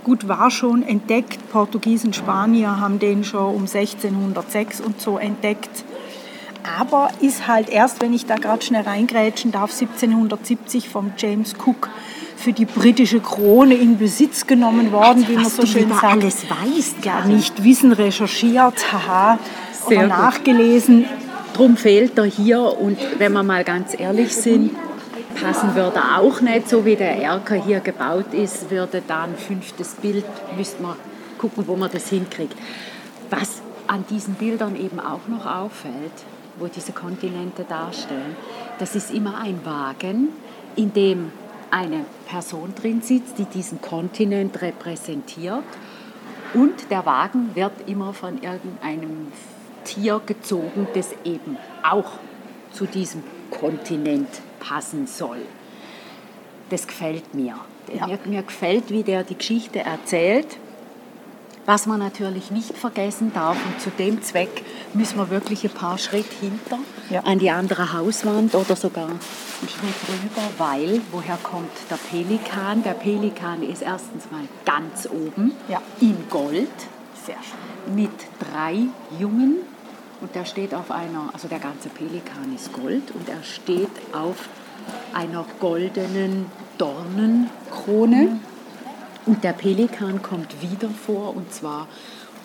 [0.03, 1.49] Gut, war schon entdeckt.
[1.51, 5.83] Portugiesen, Spanier haben den schon um 1606 und so entdeckt.
[6.79, 11.89] Aber ist halt erst, wenn ich da gerade schnell reingrätschen darf, 1770 vom James Cook
[12.35, 16.03] für die britische Krone in Besitz genommen worden, wie man so schön sagt.
[16.03, 19.39] alles weißt, Ja, nicht wissen, recherchiert, haha,
[19.87, 21.05] Sehr oder nachgelesen.
[21.53, 24.71] Drum fehlt er hier und wenn wir mal ganz ehrlich sind,
[25.41, 29.95] passen würde auch nicht, so wie der Erker hier gebaut ist, würde da ein fünftes
[29.95, 30.25] Bild,
[30.57, 30.95] müsste man
[31.37, 32.57] gucken, wo man das hinkriegt.
[33.29, 35.93] Was an diesen Bildern eben auch noch auffällt,
[36.57, 38.35] wo diese Kontinente darstellen,
[38.79, 40.29] das ist immer ein Wagen,
[40.75, 41.31] in dem
[41.75, 45.65] eine Person drin sitzt, die diesen Kontinent repräsentiert
[46.53, 49.27] und der Wagen wird immer von irgendeinem
[49.83, 52.11] Tier gezogen, das eben auch
[52.71, 54.29] zu diesem Kontinent
[54.61, 55.41] passen soll.
[56.69, 57.55] Das gefällt mir.
[57.93, 58.07] Ja.
[58.07, 60.57] Mir, mir gefällt, wie der die Geschichte erzählt.
[61.67, 65.97] Was man natürlich nicht vergessen darf, und zu dem Zweck müssen wir wirklich ein paar
[65.97, 66.77] Schritt hinter
[67.09, 67.21] Ja.
[67.21, 69.19] an die andere Hauswand oder sogar einen
[69.67, 72.83] Schritt rüber, weil woher kommt der Pelikan?
[72.83, 75.81] Der Pelikan ist erstens mal ganz oben Ja.
[75.99, 76.69] in Gold
[77.25, 77.95] Sehr schön.
[77.95, 78.83] mit drei
[79.19, 79.55] Jungen
[80.21, 84.49] und der steht auf einer, also der ganze Pelikan ist Gold und er steht auf
[85.15, 86.45] einer goldenen
[86.77, 88.39] Dornenkrone
[89.25, 91.87] und der Pelikan kommt wieder vor und zwar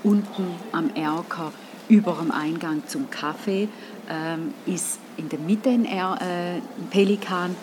[0.02, 1.52] unten am Erker
[1.88, 3.68] über dem Eingang zum Café
[4.08, 7.54] ähm, ist in der Mitte ein, er äh, ein Pelikan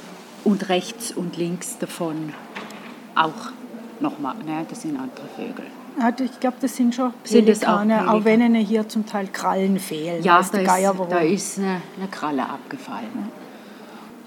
[0.44, 2.34] und rechts und links davon
[3.16, 3.52] auch
[4.00, 5.66] nochmal, ne, das sind andere Vögel.
[6.00, 8.26] Also ich glaube, das sind schon Sind das auch Pelikane, auch, Pelikan?
[8.26, 10.24] wenn ihnen hier zum Teil Krallen fehlen.
[10.24, 13.32] Ja, da ist, da ist eine, eine Kralle abgefallen.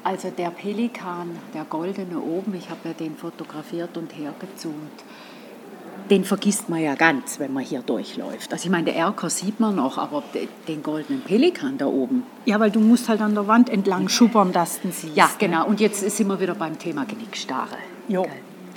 [0.03, 4.75] Also der Pelikan, der goldene oben, ich habe ja den fotografiert und hergezoomt,
[6.09, 8.51] den vergisst man ja ganz, wenn man hier durchläuft.
[8.53, 12.25] Also ich meine, der Erker sieht man noch, aber de- den goldenen Pelikan da oben.
[12.47, 15.17] Ja, weil du musst halt an der Wand entlang schuppern, dass du ihn siehst.
[15.17, 15.67] Ja, genau.
[15.67, 17.77] Und jetzt sind wir wieder beim Thema Genickstarre.
[18.09, 18.27] Jo.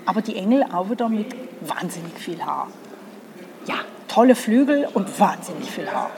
[0.06, 1.28] Aber die Engel auch wieder mit
[1.62, 2.68] wahnsinnig viel Haar.
[3.66, 3.76] Ja,
[4.10, 6.12] Tolle Flügel und wahnsinnig viel Haar.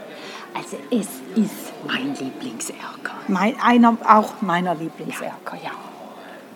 [0.56, 3.14] Also es ist mein Lieblingserker.
[3.28, 5.72] Mein, einer auch meiner Lieblingserker, ja.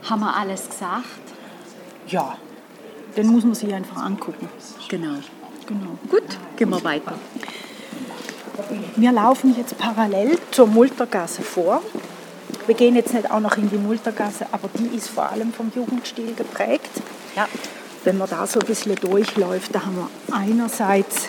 [0.09, 1.05] Haben wir alles gesagt?
[2.07, 2.37] Ja,
[3.17, 4.47] den muss man sich einfach angucken.
[4.87, 5.15] Genau.
[5.67, 5.97] Genau.
[6.09, 6.23] Gut,
[6.55, 7.13] gehen wir weiter.
[8.95, 11.81] Wir laufen jetzt parallel zur Multergasse vor.
[12.65, 15.71] Wir gehen jetzt nicht auch noch in die Multergasse, aber die ist vor allem vom
[15.75, 16.89] Jugendstil geprägt.
[17.35, 17.47] Ja.
[18.03, 21.27] Wenn man da so ein bisschen durchläuft, da haben wir einerseits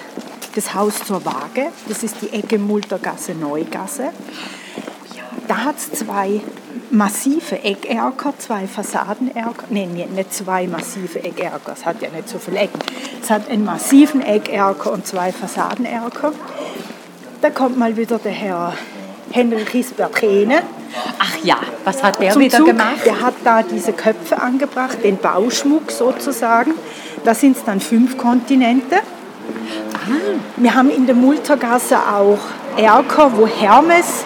[0.55, 4.11] das Haus zur Waage, das ist die Ecke Multergasse Neugasse.
[5.49, 6.41] Da hat es zwei
[6.91, 9.65] massive Eckerker, zwei Fassadenerker.
[9.71, 12.79] Nein, nee, nicht zwei massive Eckerker, es hat ja nicht so viele Ecken.
[13.23, 16.33] Es hat einen massiven Eckerker und zwei Fassadenerker.
[17.41, 18.75] Da kommt mal wieder der Herr
[19.33, 20.63] Henrik Hisbert Rehne
[21.19, 22.67] Ach ja, was hat der wieder Zug.
[22.67, 23.05] gemacht?
[23.05, 26.73] Der hat da diese Köpfe angebracht, den Bauschmuck sozusagen.
[27.25, 28.97] Da sind es dann fünf Kontinente.
[30.57, 32.39] Wir haben in der Multergasse auch
[32.77, 34.25] Erker, wo Hermes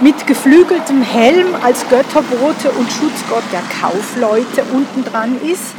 [0.00, 5.74] mit geflügeltem Helm als Götterbote und Schutzgott der Kaufleute unten dran ist.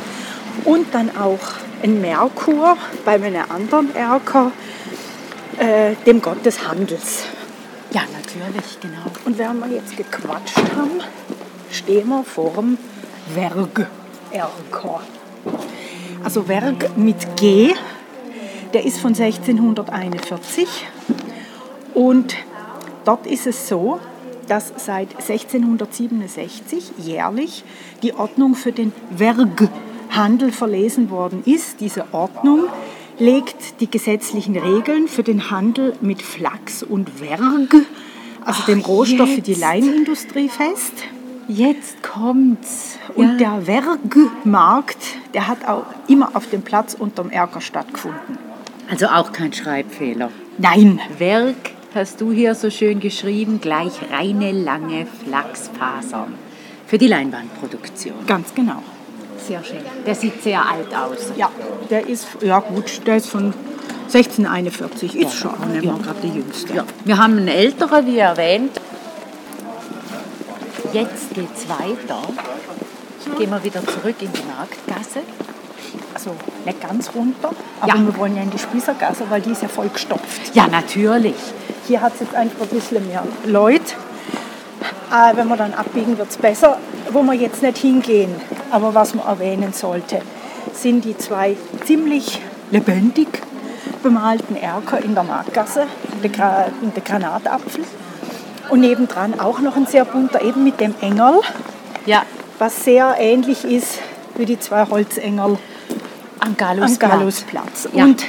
[0.66, 1.40] Und dann auch
[1.84, 4.52] ein Merkur bei einem anderen Erker,
[5.60, 7.24] äh, dem Gott des Handels.
[7.92, 9.12] Ja, natürlich, genau.
[9.26, 11.00] Und während wir jetzt gequatscht haben,
[11.72, 12.78] stehen wir vor dem
[13.34, 13.88] Werg
[14.32, 15.02] Erker.
[16.24, 17.74] Also Werg mit G,
[18.74, 20.68] der ist von 1641
[21.94, 22.36] und
[23.06, 24.00] dort ist es so,
[24.48, 27.64] dass seit 1667 jährlich
[28.02, 31.82] die Ordnung für den Werghandel verlesen worden ist.
[31.82, 32.66] Diese Ordnung
[33.20, 37.42] legt die gesetzlichen Regeln für den Handel mit Flachs und Werg
[38.46, 39.62] also dem Ach, Rohstoff für die jetzt.
[39.62, 40.94] Leinindustrie fest.
[41.50, 42.98] Jetzt kommt's.
[43.16, 43.60] Und ja.
[43.60, 44.98] der Werkmarkt,
[45.34, 48.47] der hat auch immer auf dem Platz unterm Erker stattgefunden.
[48.90, 50.30] Also auch kein Schreibfehler.
[50.58, 51.56] Nein, Werk
[51.94, 56.34] hast du hier so schön geschrieben, gleich reine lange Flachsfasern
[56.86, 58.26] für die Leinwandproduktion.
[58.28, 58.82] ganz genau.
[59.46, 59.80] Sehr schön.
[60.06, 61.32] Der sieht sehr alt aus.
[61.38, 61.50] Ja,
[61.90, 63.54] der ist, ja gut, der ist von
[64.14, 66.00] 1641, ist schon auch nicht mehr Ja.
[66.02, 66.74] gerade der jüngste.
[66.74, 66.86] Ja.
[67.06, 68.72] Wir haben einen älteren, wie erwähnt.
[70.94, 72.22] Jetzt geht's weiter.
[73.38, 75.20] Gehen wir wieder zurück in die Marktgasse.
[76.28, 76.36] Also
[76.66, 78.06] nicht ganz runter, aber Ja.
[78.06, 80.54] wir wollen ja in die Spießergasse, weil die ist ja voll gestopft.
[80.54, 81.36] Ja, natürlich.
[81.88, 83.94] Hier hat es jetzt einfach ein bisschen mehr Leute.
[85.10, 86.78] Äh, wenn wir dann abbiegen, wird es besser.
[87.12, 88.36] Wo wir jetzt nicht hingehen,
[88.72, 90.22] aber was man erwähnen sollte,
[90.74, 93.28] sind die zwei ziemlich lebendig
[94.04, 95.88] bemalten Erker in der Marktgasse,
[96.22, 97.86] der, Gra der Granatapfel.
[98.70, 101.40] Und nebendran auch noch ein sehr bunter, eben mit dem Engel,
[102.06, 102.24] Ja,
[102.60, 104.00] was sehr ähnlich ist
[104.36, 105.58] wie die zwei Holzengerl
[106.40, 106.56] am.
[106.58, 107.88] Gallusplatz.
[107.94, 108.04] Ja.
[108.06, 108.24] Und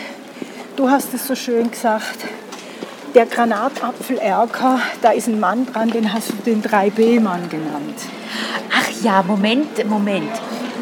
[0.76, 2.18] du hast es so schön gesagt,
[3.14, 7.98] der Granatapfelerker, da ist ein Mann dran, den hast du den 3B-Mann genannt.
[8.72, 10.30] Ach ja, Moment, Moment.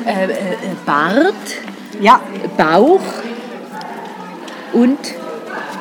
[0.04, 1.34] Äh, äh, äh, Bart,
[2.00, 2.20] Ja,
[2.56, 3.00] Bauch
[4.72, 4.98] und,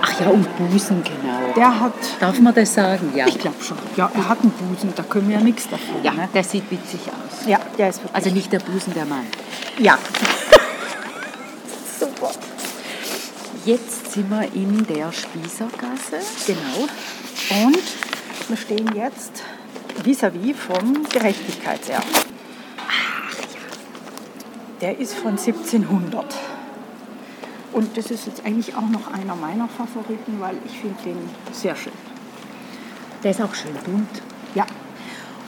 [0.01, 1.53] ach ja, und Busen, genau.
[1.55, 3.11] der hat, Darf man das sagen?
[3.15, 3.27] Ja.
[3.27, 5.95] ich glaube schon, ja, er hat einen Busen, da können wir ja nichts dafür.
[6.03, 6.29] Ja, Ne?
[6.33, 7.45] der sieht witzig aus.
[7.47, 9.25] ja der ist wirklich, Also nicht der Busen der Mann.
[9.79, 9.97] ja.
[11.99, 12.31] Super.
[13.65, 16.19] Jetzt sind wir in der Spießergasse.
[16.45, 17.65] Genau.
[17.65, 17.83] Und
[18.47, 19.41] wir stehen jetzt
[20.03, 22.05] vis-à-vis vom Gerechtigkeitserbe.
[24.81, 26.35] Der ist von 1700.
[27.73, 31.17] Und das ist jetzt eigentlich auch noch einer meiner Favoriten, weil ich finde den
[31.51, 31.91] sehr schön.
[33.23, 34.21] Der ist auch schön bunt.
[34.53, 34.67] Ja.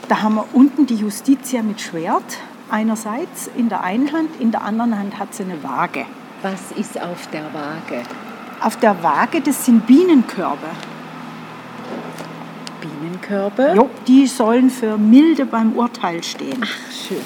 [0.08, 2.38] Da haben wir unten die Justitia mit Schwert.
[2.68, 6.04] Einerseits in der einen Hand, in der anderen Hand hat sie eine Waage.
[6.42, 8.02] Was ist auf der Waage?
[8.60, 10.66] Auf der Waage, das sind Bienenkörbe.
[12.80, 13.72] Bienenkörbe?
[13.74, 16.62] Jo, die sollen für Milde beim Urteil stehen.
[16.62, 17.18] Ach, schön.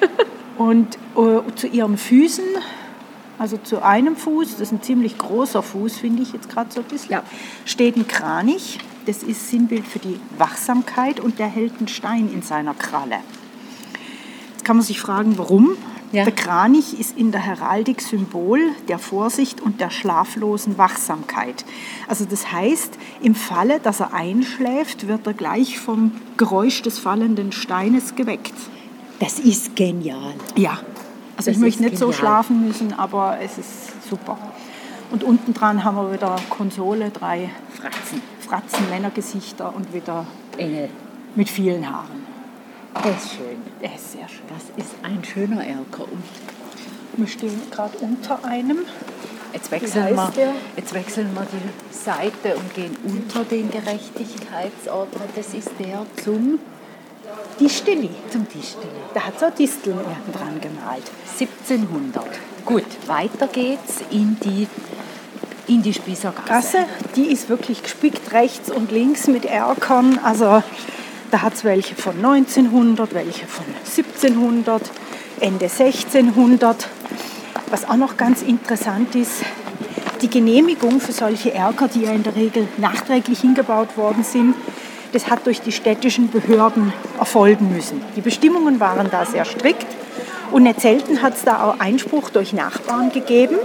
[0.56, 2.44] Und äh, zu ihren Füßen,
[3.38, 6.80] also zu einem Fuß, das ist ein ziemlich großer Fuß, finde ich jetzt gerade so
[6.80, 7.22] ein bisschen, Ja.
[7.64, 8.78] steht ein Kranich.
[9.06, 13.16] Das ist Sinnbild für die Wachsamkeit und der hält einen Stein in seiner Kralle.
[14.50, 15.76] Jetzt kann man sich fragen, warum.
[16.10, 16.24] Ja.
[16.24, 21.66] Der Kranich ist in der Heraldik Symbol der Vorsicht und der schlaflosen Wachsamkeit.
[22.08, 27.52] Also das heißt, im Falle, dass er einschläft, wird er gleich vom Geräusch des fallenden
[27.52, 28.54] Steines geweckt.
[29.20, 30.32] Das ist genial.
[30.56, 30.82] Ja, also
[31.36, 32.18] Das ich möchte nicht so genial.
[32.18, 34.38] schlafen müssen, aber es ist super.
[35.10, 38.22] Und unten dran haben wir wieder Konsole, drei Fratzen.
[38.40, 40.88] Fratzen, Männergesichter und wieder Engel.
[41.34, 42.26] mit vielen Haaren.
[43.02, 43.62] Das ist schön.
[43.80, 44.46] Das ist sehr schön.
[44.48, 46.04] Das ist ein schöner Erker.
[46.04, 46.22] Und
[47.16, 48.78] Wir stehen gerade unter einem.
[49.52, 50.52] jetzt wechseln, wir, der?
[50.76, 55.22] jetzt wechseln wir die Seite und gehen unter den Gerechtigkeitsordner.
[55.34, 56.58] Das ist der zum,
[57.58, 58.10] Die Stilli.
[58.30, 58.88] zum Tischstelle.
[59.14, 61.04] Da hat so Disteln unten dran gemalt.
[61.38, 62.24] 1700.
[62.64, 64.66] Gut, weiter geht's in die,
[65.66, 66.78] in die Spießergasse.
[66.78, 66.84] Gasse,
[67.16, 70.18] die ist wirklich gespickt rechts und links mit Erkern.
[70.22, 70.62] Also
[71.30, 74.82] da hat es welche von 1900, welche von 1700,
[75.40, 76.88] Ende 1600.
[77.70, 79.42] Was auch noch ganz interessant ist,
[80.22, 84.54] die Genehmigung für solche Erker, die ja in der Regel nachträglich hingebaut worden sind,
[85.12, 88.00] das hat durch die städtischen Behörden erfolgen müssen.
[88.16, 89.86] Die Bestimmungen waren da sehr strikt
[90.50, 93.56] und nicht selten hat es da auch Einspruch durch Nachbarn gegeben.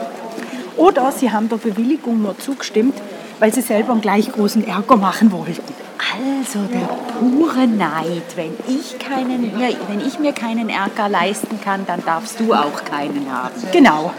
[0.75, 2.95] Oder sie haben der Bewilligung nur zugestimmt,
[3.39, 5.82] weil sie selber einen gleich großen Ärger machen wollten.
[6.15, 6.87] Also der
[7.19, 8.23] pure Neid.
[8.35, 12.83] Wenn ich, keinen, mir- wenn ich mir keinen Ärger leisten kann, dann darfst du auch
[12.85, 13.53] keinen haben.
[13.71, 14.11] Genau,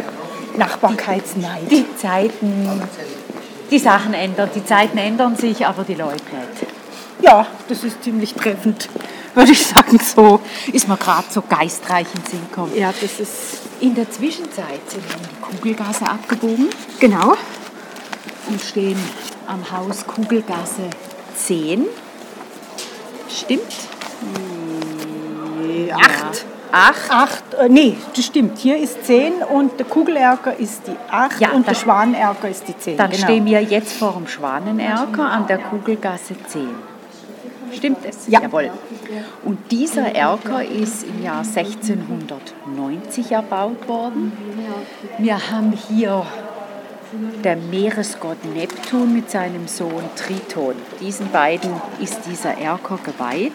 [0.57, 1.71] Nachbarkeitsneid.
[1.71, 2.83] Die Zeiten,
[3.71, 6.67] die Sachen ändern, die Zeiten ändern sich, aber die Leute nicht.
[7.21, 8.89] Ja, das ist ziemlich treffend,
[9.35, 10.41] würde ich sagen so.
[10.73, 12.73] Ist mir gerade so geistreich in den Sinn gekommen.
[12.77, 13.31] Ja, das ist
[13.81, 17.35] In der Zwischenzeit sind wir in die Kugelgasse abgebogen genau.
[18.49, 18.99] und stehen
[19.47, 20.91] am Haus Kugelgasse
[21.35, 21.87] 10.
[23.29, 23.63] Stimmt?
[25.93, 26.47] Acht.
[26.73, 27.11] Acht.
[27.11, 28.59] Acht, äh, nee, das stimmt.
[28.59, 32.77] Hier ist zehn und der Kugelerker ist die acht Ja, und der Schwanenerker ist die
[32.77, 32.97] zehn.
[32.97, 33.23] Dann genau.
[33.23, 36.69] stehen wir jetzt vor dem Schwanenerker an der Kugelgasse 10.
[37.73, 38.27] Stimmt es?
[38.27, 38.41] Ja.
[38.41, 38.71] Jawohl.
[39.45, 44.33] Und dieser Erker ist im Jahr 1690 erbaut worden.
[45.19, 46.25] Wir haben hier
[47.43, 50.75] der Meeresgott Neptun mit seinem Sohn Triton.
[51.01, 53.53] Diesen beiden ist dieser Erker geweiht.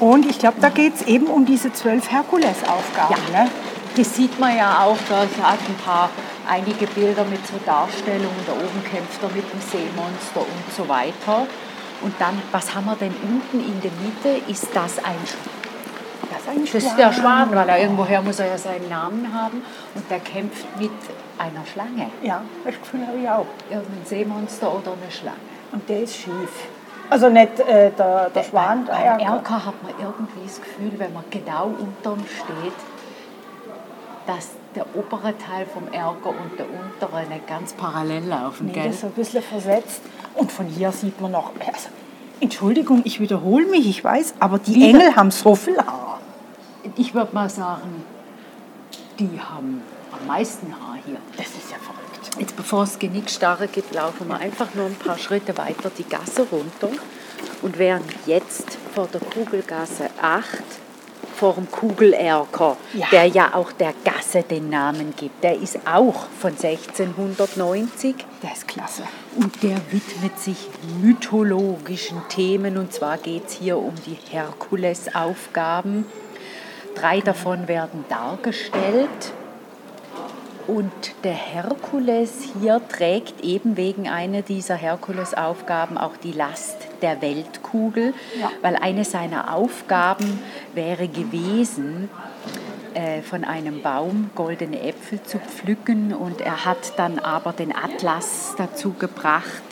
[0.00, 3.16] Und ich glaube, da geht es eben um diese zwölf Herkulesaufgaben.
[3.32, 3.44] Ja.
[3.44, 3.50] Ne?
[3.96, 6.10] Das sieht man ja auch, da hat ein paar,
[6.48, 8.44] einige Bilder mit so Darstellungen.
[8.46, 11.46] Da oben kämpft er mit dem Seemonster und so weiter.
[12.00, 14.40] Und dann, was haben wir denn unten in der Mitte?
[14.48, 15.16] Ist das ein
[16.22, 19.32] Das ist, ein das ist der Schwan, weil er irgendwoher muss er ja seinen Namen
[19.32, 19.62] haben.
[19.94, 20.90] Und der kämpft mit
[21.38, 22.10] einer Schlange.
[22.22, 23.46] Ja, das Gefühl habe ich auch.
[23.70, 25.38] Irgendein Seemonster oder eine Schlange.
[25.72, 26.68] Und der ist schief.
[27.10, 29.24] Also nicht äh, der, der Schwan, der Beim Erker.
[29.24, 32.74] Erker hat man irgendwie das Gefühl, wenn man genau unterm steht,
[34.26, 38.66] dass der obere Teil vom Erker und der untere nicht ganz parallel laufen.
[38.66, 38.86] Nee, gell?
[38.88, 40.02] das ist ein bisschen versetzt.
[40.34, 41.52] Und von hier sieht man noch.
[41.60, 41.88] Also,
[42.40, 44.86] Entschuldigung, ich wiederhole mich, ich weiß, aber die Wieder?
[44.86, 46.20] Engel haben so viel Haar.
[46.96, 48.04] Ich würde mal sagen,
[49.18, 51.16] die haben am meisten Haar hier.
[51.36, 52.30] Das ist ja verrückt.
[52.38, 56.46] Jetzt bevor es Genickstarre gibt, laufen wir einfach nur ein paar Schritte weiter die Gasse
[56.50, 56.90] runter
[57.62, 60.44] und wären jetzt vor der Kugelgasse 8
[61.38, 63.06] vor dem Kugelerker, Ja.
[63.12, 65.44] der ja auch der Gasse den Namen gibt.
[65.44, 69.02] Der ist auch von 1690 Der ist klasse.
[69.36, 70.68] und der widmet sich
[71.00, 76.06] mythologischen Themen und zwar geht es hier um die Herkulesaufgaben.
[76.94, 79.32] Drei davon werden dargestellt.
[80.68, 80.92] Und
[81.24, 88.50] der Herkules hier trägt eben wegen einer dieser Herkulesaufgaben auch die Last der Weltkugel, Ja.
[88.60, 90.38] weil eine seiner Aufgaben
[90.74, 92.10] wäre gewesen,
[92.92, 98.54] äh, von einem Baum goldene Äpfel zu pflücken und er hat dann aber den Atlas
[98.58, 99.62] dazu gebracht,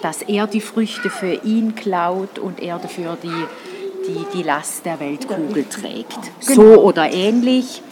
[0.00, 3.46] dass er die Früchte für ihn klaut und er dafür die,
[4.06, 6.18] die, die Last der Weltkugel trägt.
[6.38, 7.82] So oder ähnlich.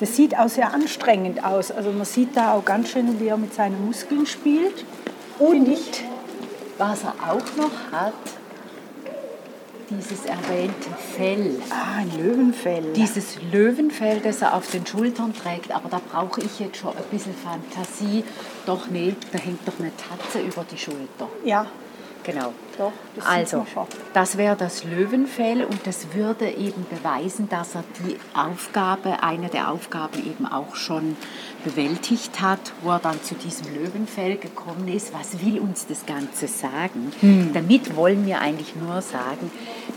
[0.00, 1.70] Das sieht auch sehr anstrengend aus.
[1.70, 4.84] Also man sieht da auch ganz schön, wie er mit seinen Muskeln spielt.
[5.38, 5.76] Und
[6.78, 8.12] was er auch noch hat,
[9.90, 11.56] dieses erwähnte Fell.
[11.70, 12.92] Ah, ein Löwenfell.
[12.92, 17.04] Dieses Löwenfell, das er auf den Schultern trägt, aber da brauche ich jetzt schon ein
[17.10, 18.22] bisschen Fantasie.
[18.66, 21.28] Doch, nee, da hängt doch eine Tatze über die Schulter.
[21.44, 21.66] ja,
[22.28, 22.52] Genau.
[22.76, 23.64] doch, das Also,
[24.12, 29.70] das wäre das Löwenfell und das würde eben beweisen, dass er die Aufgabe, eine der
[29.70, 31.16] Aufgaben eben auch schon
[31.64, 35.14] bewältigt hat, wo er dann zu diesem Löwenfell gekommen ist.
[35.14, 37.12] Was will uns das Ganze sagen?
[37.20, 37.54] Hm.
[37.54, 39.50] Damit wollen wir eigentlich nur sagen,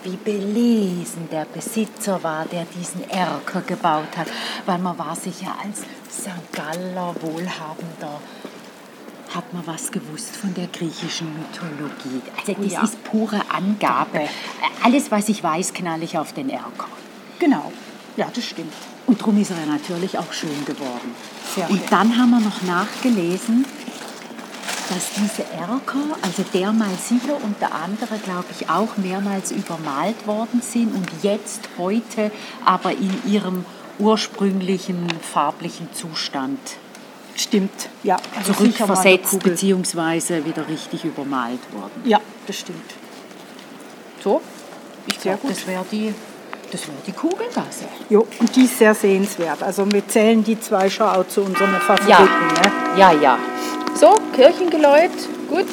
[0.03, 4.27] wie belesen der Besitzer war, der diesen Erker gebaut hat,
[4.65, 6.53] weil man war sich ja als St.
[6.53, 8.21] Galler wohlhabender
[9.35, 12.21] hat man was gewusst von der griechischen Mythologie.
[12.37, 12.83] Also das Ja.
[12.83, 14.27] ist pure Angabe.
[14.83, 16.87] Alles, was ich weiß, knall ich auf den Erker.
[17.39, 17.71] Genau.
[18.17, 18.73] Ja, das stimmt.
[19.07, 21.15] Und darum ist er natürlich auch schön geworden.
[21.55, 21.87] Sehr und schön.
[21.89, 23.65] dann haben wir noch nachgelesen,
[24.89, 30.27] dass diese Erker, also der mal sicher und der andere, glaube ich, auch mehrmals übermalt
[30.27, 32.31] worden sind und jetzt heute
[32.65, 33.63] aber in ihrem
[33.99, 36.59] ursprünglichen farblichen Zustand
[37.35, 37.89] Stimmt.
[38.03, 40.45] Ja, also zurückversetzt bzw.
[40.45, 42.01] wieder richtig übermalt worden.
[42.03, 42.91] Ja, das stimmt.
[44.23, 44.41] So,
[45.07, 46.13] ich glaube, das wäre die,
[46.71, 47.85] das wär die Kugelgasse.
[48.09, 49.63] Jo, und die ist sehr sehenswert.
[49.63, 52.13] Also wir zählen die zwei schon auch zu unseren Favoriten.
[52.13, 52.99] Ne?
[52.99, 53.39] ja, ja.
[53.95, 55.11] So, Kirchengeläut,
[55.49, 55.67] gut.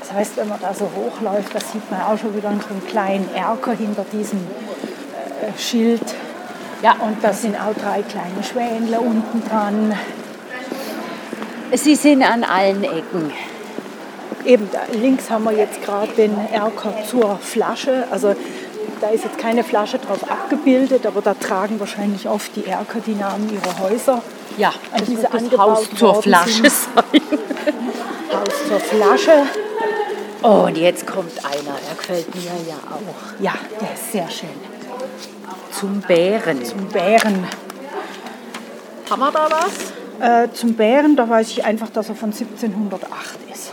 [0.00, 2.86] Das heißt, wenn man da so hochläuft, da sieht man auch schon wieder so einen
[2.86, 6.02] kleinen Erker hinter diesem äh, Schild.
[6.82, 9.94] Ja, Und da sind auch drei kleine Schwänle unten dran.
[11.74, 13.32] Sie sind an allen Ecken.
[14.44, 18.04] Eben da links haben wir jetzt gerade den Erker zur Flasche.
[18.10, 18.34] Also
[19.00, 23.14] da ist jetzt keine Flasche drauf abgebildet, aber da tragen wahrscheinlich oft die Erker die
[23.14, 24.20] Namen ihrer Häuser.
[24.58, 26.72] Ja, An das diese wird das Haus zur Flasche sind.
[26.72, 27.20] sein.
[28.32, 29.46] Haus zur Flasche.
[30.42, 33.40] Oh, und jetzt kommt einer, der gefällt mir ja auch.
[33.40, 34.71] Ja, der ist sehr schön.
[35.72, 36.64] Zum Bären.
[36.64, 37.46] Zum Bären.
[39.10, 39.92] Haben wir da was?
[40.20, 43.72] Äh, zum Bären, da weiß ich einfach, dass er von 1708 ist.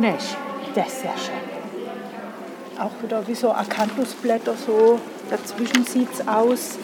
[0.00, 0.36] Nicht.
[0.74, 1.34] Der ist sehr schön.
[2.78, 4.98] Auch wieder wie so Akanthusblätter so.
[5.30, 6.78] Dazwischen sieht es aus.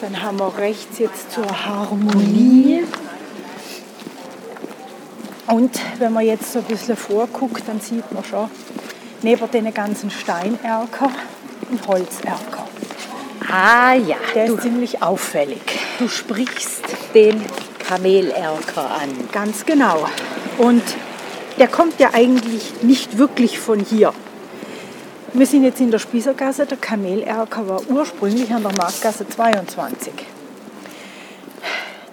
[0.00, 2.84] Dann haben wir rechts jetzt zur Harmonie.
[5.46, 8.50] Und wenn man jetzt so ein bisschen vorguckt, dann sieht man schon
[9.22, 11.10] neben den ganzen Steinerker
[11.74, 12.68] einen Holzerker.
[13.50, 15.60] Ah ja, Der du, ist ziemlich auffällig.
[15.98, 16.82] du sprichst
[17.14, 17.44] den
[17.86, 19.10] Kamelerker an.
[19.32, 20.06] Ganz genau.
[20.58, 20.82] Und
[21.58, 24.12] der kommt ja eigentlich nicht wirklich von hier.
[25.32, 26.66] Wir sind jetzt in der Spießergasse.
[26.66, 30.12] Der Kamelerker war ursprünglich an der Marktgasse 22.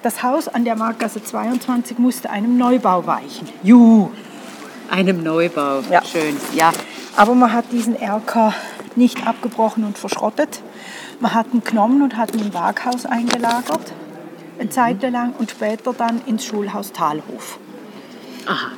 [0.02, 3.48] Das Haus an der Marktgasse 22 musste einem Neubau weichen.
[3.64, 4.10] Juhu,
[4.90, 5.82] einem Neubau.
[5.92, 6.04] Ja.
[6.04, 6.72] Schön, ja.
[7.16, 8.54] Aber man hat diesen Erker
[8.98, 10.62] nicht abgebrochen und verschrottet.
[11.20, 13.94] Man hat ihn genommen und hat ihn im Waghaus eingelagert,
[14.60, 17.60] eine Zeit lang, und später dann ins Schulhaus Talhof.
[18.46, 18.72] Aha,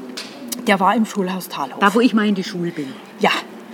[0.67, 1.79] Der war im Schulhaus Talhof.
[1.79, 2.93] da wo ich mal in die Schule bin.
[3.19, 3.31] ja,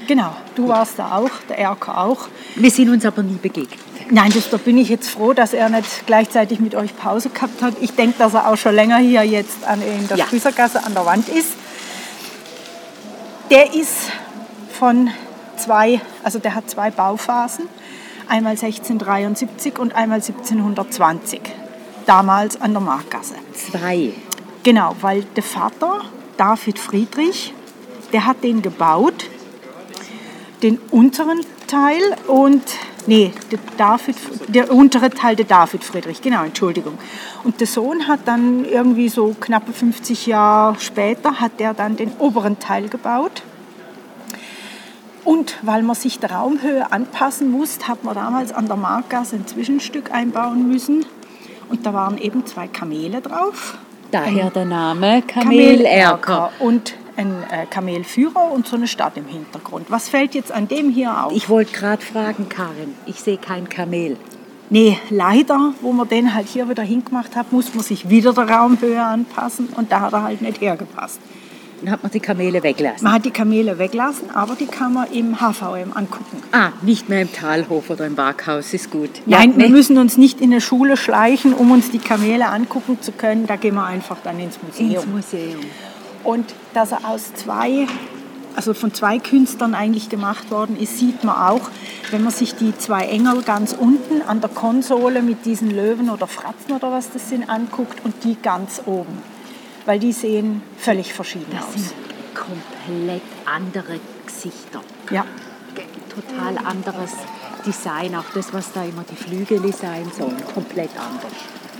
[0.07, 0.35] genau.
[0.55, 2.27] Du warst da auch, der Erker auch.
[2.55, 3.79] Wir sind uns aber nie begegnet.
[4.11, 7.61] Nein, das, da bin ich jetzt froh, dass er nicht gleichzeitig mit euch Pause gehabt
[7.61, 7.75] hat.
[7.79, 10.25] Ich denke, dass er auch schon länger hier jetzt an, in der Ja.
[10.25, 11.49] Spießergasse an der Wand ist.
[13.51, 13.93] Der ist
[14.71, 15.09] von
[15.59, 17.67] zwei, also der hat zwei Bauphasen.
[18.27, 21.41] Einmal 1673 und einmal 1720.
[22.05, 23.35] Damals an der Marktgasse.
[23.53, 24.13] Zwei.
[24.63, 26.01] Genau, weil der Vater,
[26.37, 27.53] David Friedrich,
[28.13, 29.29] der hat den gebaut,
[30.61, 32.63] den unteren Teil und,
[33.07, 34.15] nee, der, David,
[34.47, 36.97] der untere Teil der David Friedrich, genau, Entschuldigung.
[37.43, 42.11] Und der Sohn hat dann irgendwie so knappe 50 Jahre später, hat der dann den
[42.19, 43.43] oberen Teil gebaut.
[45.23, 49.47] Und weil man sich der Raumhöhe anpassen muss, hat man damals an der Marktgasse ein
[49.47, 51.05] Zwischenstück einbauen müssen.
[51.69, 53.77] Und da waren eben zwei Kamele drauf.
[54.11, 56.51] Daher der Name Kamelerker.
[56.59, 59.91] und ein äh, Kamelführer und so eine Stadt im Hintergrund.
[59.91, 61.33] Was fällt jetzt an dem hier auf?
[61.35, 64.17] Ich wollte gerade fragen, Karin, ich sehe kein Kamel.
[64.69, 68.49] nee, leider, wo man den halt hier wieder hingemacht hat, muss man sich wieder der
[68.49, 71.19] Raumhöhe anpassen und da hat er halt nicht hergepasst.
[71.81, 73.03] Dann hat man die Kamele weglassen.
[73.03, 76.43] Man hat die Kamele weglassen, aber die kann man im HVM angucken.
[76.51, 79.09] Ah, nicht mehr im Talhof oder im Parkhaus, ist gut.
[79.25, 82.97] Nein, ja, wir müssen uns nicht in eine Schule schleichen, um uns die Kamele angucken
[83.01, 83.47] zu können.
[83.47, 84.91] Da gehen wir einfach dann ins Museum.
[84.91, 85.59] ins Museum.
[86.23, 87.87] Und dass er aus zwei,
[88.55, 91.69] also von zwei Künstlern eigentlich gemacht worden ist, sieht man auch,
[92.11, 96.27] wenn man sich die zwei Engel ganz unten an der Konsole mit diesen Löwen oder
[96.27, 99.38] Fratzen oder was das sind anguckt und die ganz oben.
[99.89, 101.73] Weil die sehen völlig verschieden Das aus.
[101.73, 101.93] sind
[102.35, 104.81] komplett andere Gesichter.
[105.09, 105.25] Ja.
[106.13, 107.13] Total anderes
[107.65, 111.31] Design, auch das, was da immer die Flügel sein sollen, komplett anders.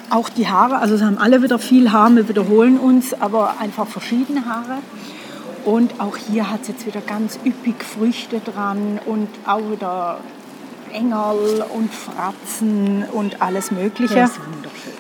[0.10, 3.88] Auch die Haare, also es haben alle wieder viel Haar, wir wiederholen uns, aber einfach
[3.88, 4.80] verschiedene Haare.
[5.64, 10.18] Und auch hier hat es jetzt wieder ganz üppig Früchte dran und auch wieder
[10.92, 14.18] Engel und Fratzen und alles Mögliche.
[14.18, 14.94] Er ist wunderschön.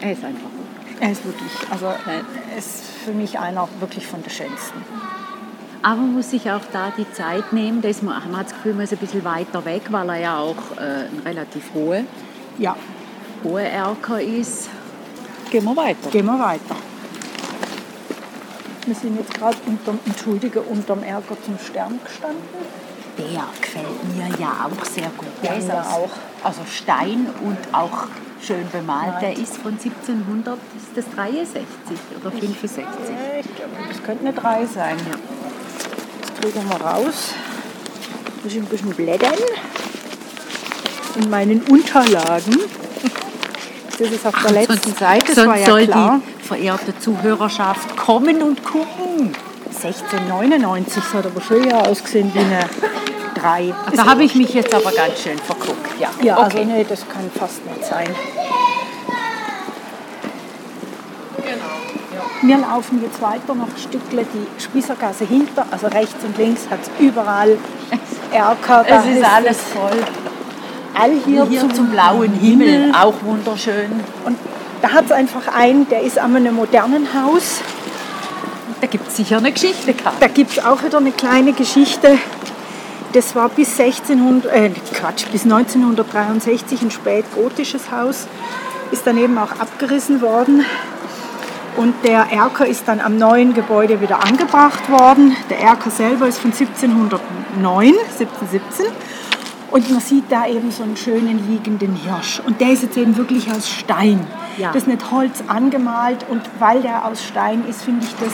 [0.00, 0.61] Er ist einfach wunderschön.
[1.02, 4.84] Er ist wirklich, also er ist für mich einer wirklich von der schönsten.
[5.82, 8.74] Aber man muss sich auch da die Zeit nehmen, dass man, man hat das Gefühl,
[8.74, 12.04] man ist ein bisschen weiter weg, weil er ja auch äh, ein relativ hohe,
[12.56, 12.76] Ja,
[13.42, 14.68] hohe Erker ist.
[15.50, 16.08] Gehen wir weiter.
[16.12, 16.76] gehen wir weiter.
[18.86, 22.38] Wir sind jetzt gerade unterm, entschuldige, unterm Erker zum Stern gestanden.
[23.18, 25.26] Der gefällt mir ja auch sehr gut.
[25.42, 26.10] Ja, Der ist mir aus, auch.
[26.44, 28.06] Also Stein und auch
[28.42, 29.20] schön bemalt.
[29.20, 31.66] Der ist von 1700, ist das 63
[32.20, 32.84] oder 65?
[33.40, 34.96] Ich glaube, das könnte eine 3 sein.
[36.20, 37.34] Das kriegen wir raus.
[38.42, 39.34] Muss ich ein bisschen blättern
[41.16, 42.58] in meinen Unterlagen.
[43.98, 46.20] Das ist auf der letzten sonst, Seite, das sonst war ja soll klar.
[46.40, 49.34] die verehrte Zuhörerschaft kommen und gucken.
[49.66, 52.60] 1699, das hat aber schon ja ausgesehen wie eine
[53.42, 53.74] 3.
[53.96, 56.00] Da habe ich mich jetzt aber ganz schön verguckt.
[56.00, 56.58] Ja, Ja, okay.
[56.58, 58.08] also nee, das kann fast nicht sein.
[62.44, 66.80] Wir laufen jetzt weiter noch ein Stückle die Spießergasse hinter, also rechts und links hat
[66.82, 67.56] es überall
[68.32, 68.84] Erker.
[68.88, 70.02] da es ist alles voll.
[71.00, 73.92] all hier, Hier zum, zum, blauen Himmel, auch wunderschön.
[74.24, 74.36] Und
[74.82, 77.60] da hat es einfach einen, der ist an einem modernen Haus.
[78.80, 80.14] Da gibt es sicher eine Geschichte, Karl.
[80.18, 82.18] Da gibt es auch wieder eine kleine Geschichte.
[83.12, 88.26] Das war bis 1600, äh, Quatsch, bis 1963 ein spätgotisches Haus.
[88.90, 90.64] Ist daneben auch abgerissen worden.
[91.76, 95.36] Und der Erker ist dann am neuen Gebäude wieder angebracht worden.
[95.50, 98.86] Der Erker selber ist von 1709, 1717.
[99.70, 102.40] Und man sieht da eben so einen schönen liegenden Hirsch.
[102.46, 104.26] Und der ist jetzt eben wirklich aus Stein.
[104.56, 104.68] Ja.
[104.68, 106.26] Das ist nicht Holz angemalt.
[106.30, 108.32] Und weil der aus Stein ist, finde ich das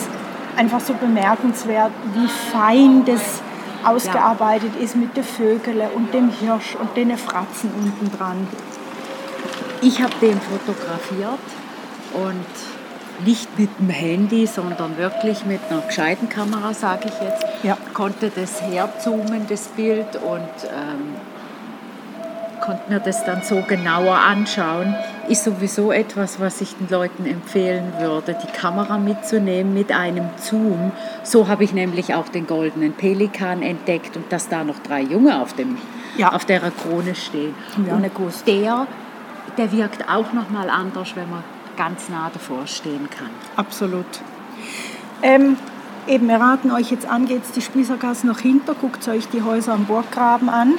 [0.56, 3.40] einfach so bemerkenswert, wie fein das
[3.84, 8.46] ausgearbeitet ist mit den Vögeln und dem Hirsch und den Fratzen unten dran.
[9.80, 11.38] Ich habe den fotografiert
[12.14, 17.44] und nicht mit dem Handy, sondern wirklich mit einer gescheiten Kamera, sage ich jetzt.
[17.62, 17.76] Ja.
[17.94, 21.16] Konnte das herzoomen, das Bild, und ähm,
[22.60, 24.94] konnte mir das dann so genauer anschauen.
[25.28, 30.92] Ist sowieso etwas, was ich den Leuten empfehlen würde, die Kamera mitzunehmen mit einem Zoom.
[31.22, 35.40] So habe ich nämlich auch den goldenen Pelikan entdeckt und dass da noch drei Junge
[35.40, 35.78] auf, dem,
[36.16, 36.32] Ja.
[36.32, 37.54] auf der Krone stehen.
[37.86, 37.94] Ja.
[37.94, 38.06] Und
[38.46, 38.86] der,
[39.56, 41.44] der wirkt auch noch mal anders, wenn man
[41.76, 43.30] ganz nah davor stehen kann.
[43.56, 44.06] Absolut.
[45.22, 45.56] Ähm,
[46.06, 49.74] eben, wir raten euch jetzt an, geht die Spießergasse noch hinter, guckt euch die Häuser
[49.74, 50.74] am Burggraben an.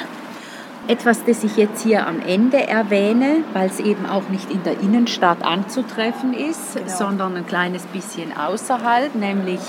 [0.90, 4.80] Etwas, das ich jetzt hier am Ende erwähne, weil es eben auch nicht in der
[4.80, 6.88] Innenstadt anzutreffen ist, Genau.
[6.98, 9.60] sondern ein kleines bisschen außerhalb, nämlich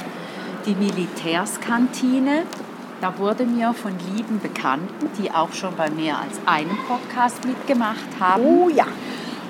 [0.65, 2.45] die Militärskantine.
[3.03, 8.09] Da wurde mir von lieben Bekannten, die auch schon bei mehr als einem Podcast mitgemacht
[8.19, 8.87] haben, Oh ja.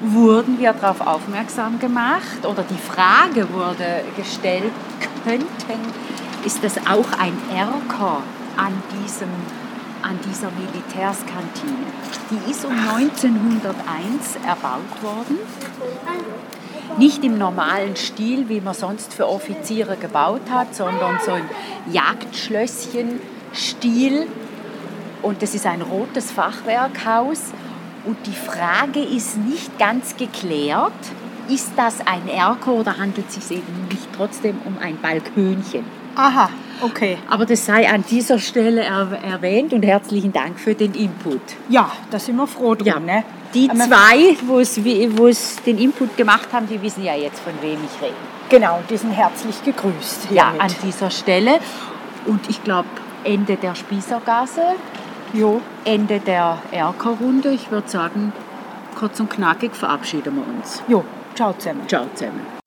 [0.00, 4.72] wurden wir darauf aufmerksam gemacht oder die Frage wurde gestellt,
[5.24, 5.80] könnten,
[6.44, 8.22] ist das auch ein Erker
[8.56, 8.72] an,
[9.04, 9.28] diesem,
[10.02, 11.86] an dieser Militärskantine?
[12.30, 15.38] Die ist um 1901 erbaut worden.
[16.98, 21.48] Nicht im normalen Stil, wie man sonst für Offiziere gebaut hat, sondern so ein
[21.92, 24.26] Jagdschlösschen-Stil.
[25.22, 27.52] Und das ist ein rotes Fachwerkhaus.
[28.04, 30.92] Und die Frage ist nicht ganz geklärt,
[31.48, 35.99] ist das ein Erker oder handelt es sich eben nicht trotzdem um ein Balkönchen?
[36.16, 36.50] Aha,
[36.82, 37.18] okay.
[37.28, 41.40] Aber das sei an dieser Stelle er erwähnt und herzlichen Dank für den Input.
[41.68, 42.86] Ja, da sind wir froh drum.
[42.86, 43.24] Ja, Ne?
[43.54, 44.58] die Aber- zwei, wo
[45.28, 48.14] es, den Input gemacht haben, die wissen ja jetzt, von wem ich rede.
[48.48, 50.28] Genau, die sind herzlich gegrüßt.
[50.30, 50.60] Ja, hiermit.
[50.62, 51.58] an dieser Stelle.
[52.26, 52.88] Und ich glaube,
[53.24, 54.62] Ende der Spießergasse,
[55.32, 57.50] Jo, Ende der Erkerrunde.
[57.52, 58.32] Ich würde sagen,
[58.98, 60.82] kurz und knackig verabschieden wir uns.
[60.88, 61.04] jo,
[61.36, 61.82] ciao zusammen.
[61.88, 62.59] Ciao zusammen.